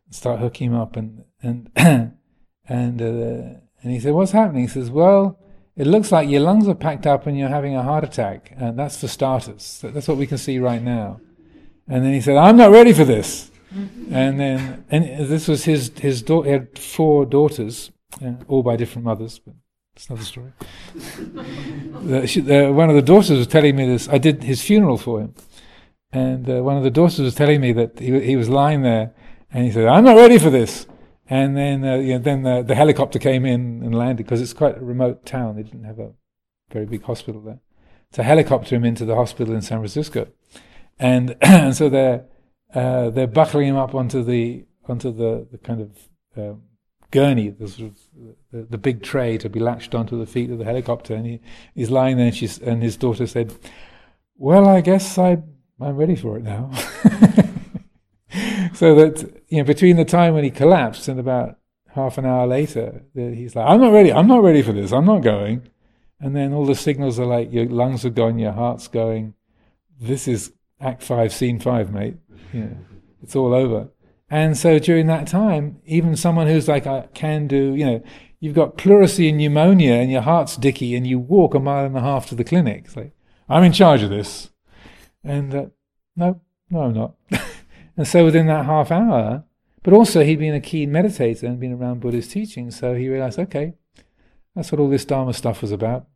[0.10, 1.70] start hooking him up and and
[2.68, 5.40] and uh, and he said, "What's happening?" He says, "Well,
[5.76, 8.78] it looks like your lungs are packed up and you're having a heart attack, and
[8.78, 9.80] that's for starters.
[9.84, 11.22] That's what we can see right now."
[11.88, 13.52] And then he said, "I'm not ready for this."
[14.12, 16.48] and then and this was his his daughter.
[16.48, 17.92] He had four daughters,
[18.24, 19.56] uh, all by different mothers, but
[19.96, 20.52] it's another story.
[20.96, 24.08] the, she, the, one of the daughters was telling me this.
[24.10, 25.36] I did his funeral for him.
[26.12, 29.14] And uh, one of the daughters was telling me that he, he was lying there,
[29.52, 30.88] and he said, "I'm not ready for this."
[31.30, 34.82] And then, uh, then the, the helicopter came in and landed because it's quite a
[34.82, 35.56] remote town.
[35.56, 36.14] They didn't have a
[36.72, 37.60] very big hospital there,
[38.12, 40.28] so helicopter him into the hospital in San Francisco,
[41.00, 42.26] and and so they're
[42.74, 46.62] uh, they're buckling him up onto the onto the, the kind of um,
[47.12, 47.98] gurney, the sort of
[48.52, 51.42] the, the big tray to be latched onto the feet of the helicopter, and he,
[51.76, 53.54] he's lying there, and she's and his daughter said,
[54.38, 55.44] "Well, I guess I."
[55.80, 56.72] I'm ready for it now.
[58.74, 61.58] so that you know, between the time when he collapsed and about
[61.90, 64.12] half an hour later, he's like, "I'm not ready.
[64.12, 64.92] I'm not ready for this.
[64.92, 65.68] I'm not going."
[66.20, 68.40] And then all the signals are like, "Your lungs are gone.
[68.40, 69.34] Your heart's going.
[70.00, 72.18] This is Act Five, Scene Five, mate.
[72.54, 72.78] You know,
[73.22, 73.90] it's all over."
[74.30, 78.04] And so during that time, even someone who's like, "I can do," you know,
[78.40, 81.98] you've got pleurisy and pneumonia, and your heart's dicky, and you walk a mile and
[81.98, 82.84] a half to the clinic.
[82.86, 83.14] It's like,
[83.50, 84.50] I'm in charge of this.
[85.24, 85.66] And uh,
[86.16, 87.16] no, no, I'm not.
[87.98, 89.44] and so within that half hour,
[89.84, 93.40] But also, he'd been a keen meditator and been around Buddha's teachings, so he realized,
[93.40, 93.74] okay,
[94.54, 96.08] that's what all this Dharma stuff was about.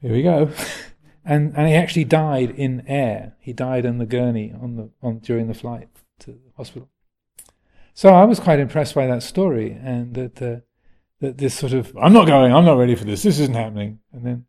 [0.00, 0.50] Here we go.
[1.24, 3.34] and and he actually died in air.
[3.40, 5.88] He died on the gurney on the on during the flight
[6.20, 6.88] to the hospital.
[7.94, 10.60] So I was quite impressed by that story, and that uh,
[11.20, 13.98] that this sort of I'm not going, I'm not ready for this, this isn't happening,
[14.12, 14.46] and then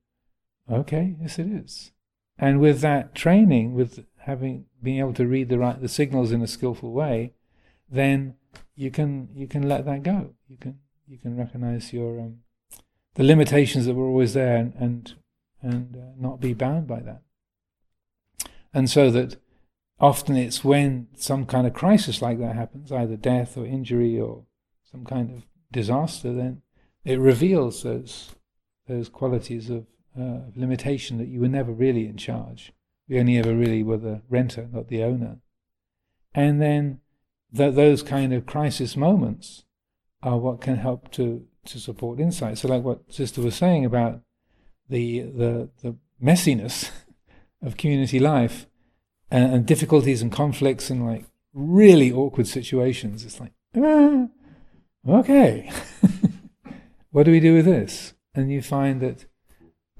[0.72, 1.91] okay, yes it is.
[2.38, 6.42] And with that training, with having being able to read the right the signals in
[6.42, 7.34] a skillful way,
[7.90, 8.36] then
[8.76, 10.34] you can you can let that go.
[10.48, 12.40] You can you can recognize your um,
[13.16, 15.16] the limitations that were always there and and,
[15.62, 17.22] and uh, not be bound by that.
[18.74, 19.38] And so that
[19.98, 24.44] often it's when some kind of crisis like that happens, either death or injury or
[24.92, 26.62] some kind of disaster, then
[27.06, 28.36] it reveals those
[28.90, 29.86] those qualities of,
[30.20, 32.74] uh, of limitation that you were never really in charge.
[33.08, 35.38] We only ever really were the renter, not the owner.
[36.34, 36.99] And then
[37.55, 39.64] th- those kind of crisis moments
[40.22, 42.58] are what can help to, to support insight.
[42.58, 44.22] So, like what Sister was saying about
[44.89, 46.91] the the, the messiness
[47.62, 48.68] of community life
[49.32, 54.28] and, and difficulties and conflicts and like really awkward situations, it's like, ah,
[55.08, 55.72] okay,
[57.12, 58.14] what do we do with this?
[58.36, 59.26] And you find that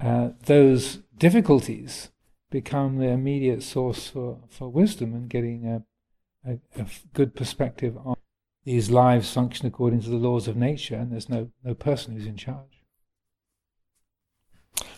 [0.00, 2.10] uh, those difficulties
[2.50, 8.16] become the immediate source for, for wisdom and getting a, a, a good perspective on
[8.64, 12.26] these lives function according to the laws of nature and there's no, no person who's
[12.26, 12.84] in charge.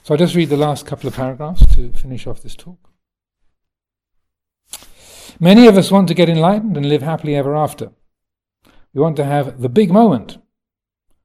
[0.02, 2.90] So I'll just read the last couple of paragraphs to finish off this talk.
[5.38, 7.92] Many of us want to get enlightened and live happily ever after.
[8.92, 10.38] We want to have the big moment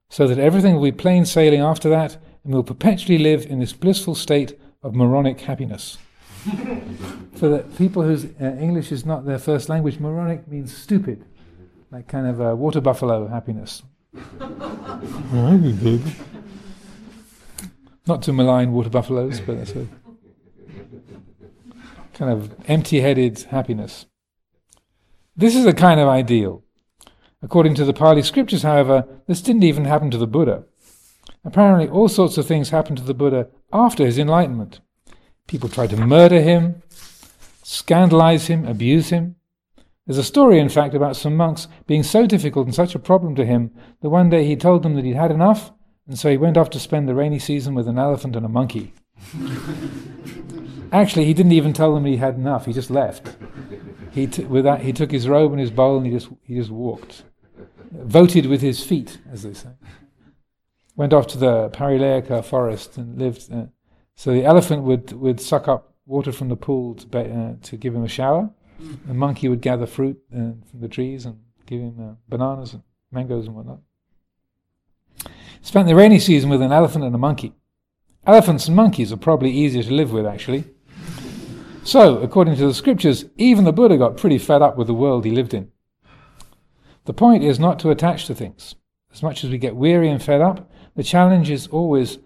[0.08, 3.72] so that everything will be plain sailing after that and we'll perpetually live in this
[3.72, 5.98] blissful state of moronic happiness.
[7.36, 11.24] For the people whose uh, English is not their first language, moronic means stupid,
[11.90, 13.82] like kind of a water buffalo happiness.
[18.06, 19.86] not to malign water buffaloes, but that's a
[22.14, 24.06] kind of empty headed happiness.
[25.36, 26.62] This is a kind of ideal.
[27.42, 30.64] According to the Pali scriptures, however, this didn't even happen to the Buddha.
[31.44, 34.80] Apparently, all sorts of things happened to the Buddha after his enlightenment.
[35.46, 36.82] People tried to murder him,
[37.62, 39.36] scandalize him, abuse him.
[40.06, 43.34] There's a story, in fact, about some monks being so difficult and such a problem
[43.36, 43.72] to him
[44.02, 45.72] that one day he told them that he'd had enough,
[46.06, 48.48] and so he went off to spend the rainy season with an elephant and a
[48.48, 48.92] monkey.
[50.92, 52.66] Actually, he didn't even tell them he had enough.
[52.66, 53.36] He just left.
[54.12, 56.54] He, t- with that, he took his robe and his bowl and he just, he
[56.54, 57.24] just walked.
[57.90, 59.70] Voted with his feet, as they say.
[60.94, 63.52] Went off to the Parileyyaka forest and lived.
[63.52, 63.66] Uh,
[64.16, 67.76] so the elephant would, would suck up water from the pool to, ba- uh, to
[67.76, 68.50] give him a shower.
[69.06, 72.82] The monkey would gather fruit uh, from the trees and give him uh, bananas and
[73.10, 73.80] mangoes and whatnot.
[75.62, 77.52] Spent the rainy season with an elephant and a monkey.
[78.26, 80.64] Elephants and monkeys are probably easier to live with, actually.
[81.84, 85.24] So, according to the scriptures, even the Buddha got pretty fed up with the world
[85.24, 85.70] he lived in.
[87.04, 88.74] The point is not to attach to things.
[89.12, 92.18] As much as we get weary and fed up, the challenge is always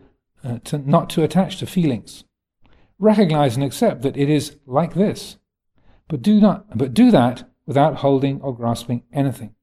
[0.44, 2.24] uh, to not to attach to feelings.
[2.98, 5.38] Recognize and accept that it is like this,
[6.08, 9.54] but do not, but do that without holding or grasping anything.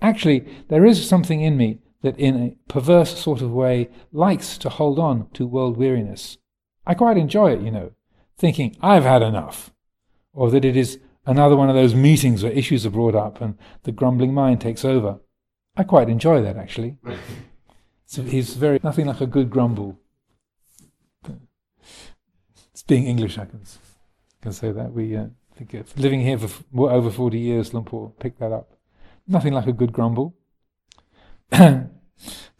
[0.00, 4.68] Actually, there is something in me that, in a perverse sort of way, likes to
[4.68, 6.38] hold on to world weariness.
[6.86, 7.92] I quite enjoy it, you know,
[8.36, 9.72] thinking I've had enough,
[10.32, 13.56] or that it is another one of those meetings where issues are brought up and
[13.82, 15.18] the grumbling mind takes over.
[15.76, 16.96] I quite enjoy that actually.
[18.06, 19.98] so he's very nothing like a good grumble.
[22.72, 23.60] It's being English, I can,
[24.42, 24.92] can say that.
[24.92, 25.26] We uh,
[25.56, 28.72] think living here for f- over forty years, Luang Por picked that up.
[29.26, 30.34] Nothing like a good grumble.
[31.50, 31.88] the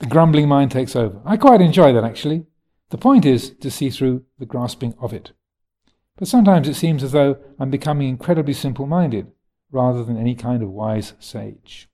[0.09, 1.21] grumbling mind takes over.
[1.25, 2.47] I quite enjoy that actually.
[2.91, 5.33] The point is to see through the grasping of it.
[6.17, 9.33] But sometimes it seems as though I'm becoming incredibly simple minded
[9.71, 11.89] rather than any kind of wise sage.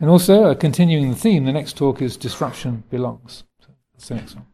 [0.00, 3.44] And also, uh, continuing the theme, the next talk is Disruption Belongs.
[3.60, 4.46] So that's the next one.